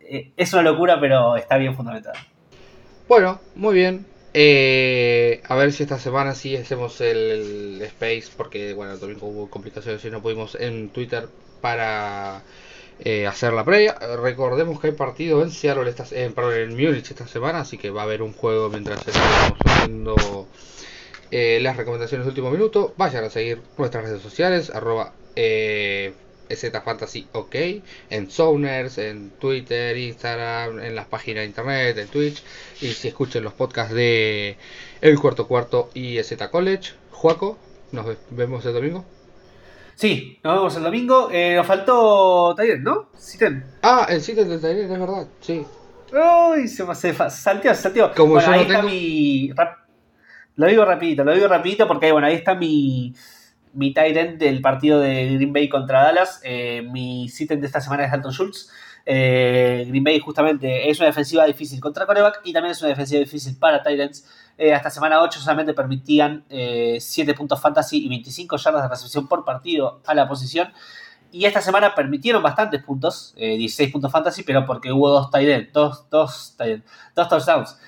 [0.00, 2.18] eh, es una locura, pero está bien fundamentado.
[3.08, 4.06] Bueno, muy bien.
[4.32, 9.48] Eh, a ver si esta semana sí hacemos el, el Space, porque bueno, también hubo
[9.48, 11.28] complicaciones y no pudimos en Twitter
[11.60, 12.42] para
[12.98, 13.94] eh, hacer la previa.
[14.20, 18.02] Recordemos que hay partido en Seattle, esta, eh, en Múnich esta semana, así que va
[18.02, 20.48] a haber un juego mientras estamos haciendo
[21.30, 22.94] las recomendaciones de último minuto.
[22.96, 26.12] Vayan a seguir nuestras redes sociales, arroba eh,
[26.84, 27.54] Fantasy OK,
[28.10, 32.42] en Zoners, en Twitter, Instagram, en las páginas de internet, en Twitch,
[32.80, 34.56] y si escuchen los podcasts de
[35.00, 36.92] El Cuarto Cuarto y Z College.
[37.10, 37.58] Juaco,
[37.92, 39.04] nos ve- vemos el domingo.
[39.96, 41.28] Sí, nos vemos el domingo.
[41.32, 43.10] Eh, nos faltó Tyler, ¿no?
[43.16, 43.64] Citen.
[43.82, 45.64] Ah, el sitio del taller, es verdad, sí.
[46.12, 48.12] Uy, se, me- se salteó, se salteó.
[48.14, 49.52] Como bueno, yo ahí no está tengo- mi.
[50.56, 53.14] lo digo rapidito, lo digo rapidito porque bueno, ahí está mi.
[53.74, 56.40] Mi tight del partido de Green Bay contra Dallas.
[56.90, 58.70] mi sitem de esta semana es Dalton Schultz.
[59.04, 63.56] Green Bay justamente es una defensiva difícil contra coreback y también es una defensiva difícil
[63.56, 64.26] para Titans.
[64.74, 70.00] hasta semana 8 solamente permitían 7 puntos fantasy y 25 yardas de recepción por partido
[70.06, 70.72] a la posición.
[71.32, 76.08] Y esta semana permitieron bastantes puntos, 16 puntos fantasy, pero porque hubo dos tight dos,
[76.08, 76.56] dos,
[77.14, 77.78] dos touchdowns.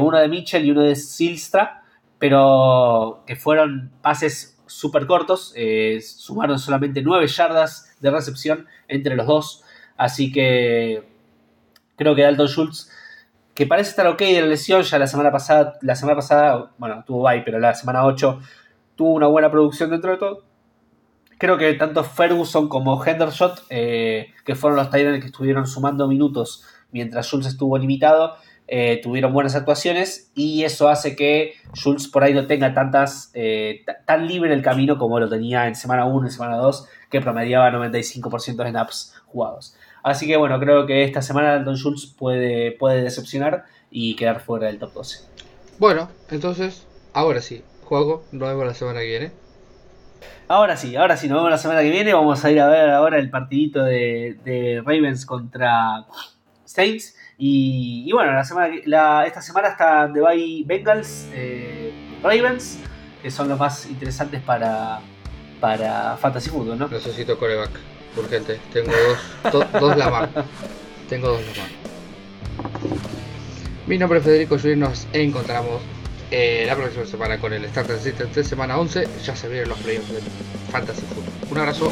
[0.00, 1.82] uno de Mitchell y uno de Silstra
[2.24, 9.26] pero que fueron pases súper cortos, eh, sumaron solamente 9 yardas de recepción entre los
[9.26, 9.64] dos,
[9.96, 11.08] así que
[11.96, 12.90] creo que Dalton Schultz,
[13.54, 17.04] que parece estar ok de la lesión, ya la semana pasada, la semana pasada, bueno,
[17.06, 18.40] tuvo bye, pero la semana 8
[18.96, 20.44] tuvo una buena producción dentro de todo.
[21.38, 26.64] Creo que tanto Ferguson como Hendershot, eh, que fueron los Titans que estuvieron sumando minutos
[26.90, 28.36] mientras Schultz estuvo limitado,
[28.66, 33.84] eh, tuvieron buenas actuaciones y eso hace que Schultz por ahí no tenga tantas eh,
[34.06, 37.70] tan libre el camino como lo tenía en semana 1 y semana 2 que promediaba
[37.70, 39.76] 95% de snaps jugados.
[40.02, 44.66] Así que bueno, creo que esta semana Dalton Schultz puede, puede decepcionar y quedar fuera
[44.66, 45.20] del top 12.
[45.78, 49.32] Bueno, entonces, ahora sí, juego, nos vemos la semana que viene.
[50.48, 52.12] Ahora sí, ahora sí, nos vemos la semana que viene.
[52.12, 56.06] Vamos a ir a ver ahora el partidito de, de Ravens contra
[56.64, 57.16] Saints.
[57.36, 62.78] Y, bueno, la semana, esta semana está The Bay Bengals, eh, Ravens,
[63.22, 65.00] que son los más interesantes para,
[65.60, 66.88] para Fantasy Football, ¿no?
[66.88, 67.70] Necesito coreback,
[68.16, 68.60] urgente.
[68.72, 68.92] Tengo
[69.52, 70.28] dos, dos la mano.
[71.08, 71.74] Tengo dos la mano.
[73.86, 75.82] Mi nombre es Federico y nos encontramos
[76.30, 79.06] eh, la próxima semana con el Starter System de semana 11.
[79.24, 80.20] Ya se vienen los playoffs de
[80.70, 81.50] Fantasy Football.
[81.50, 81.90] Un abrazo.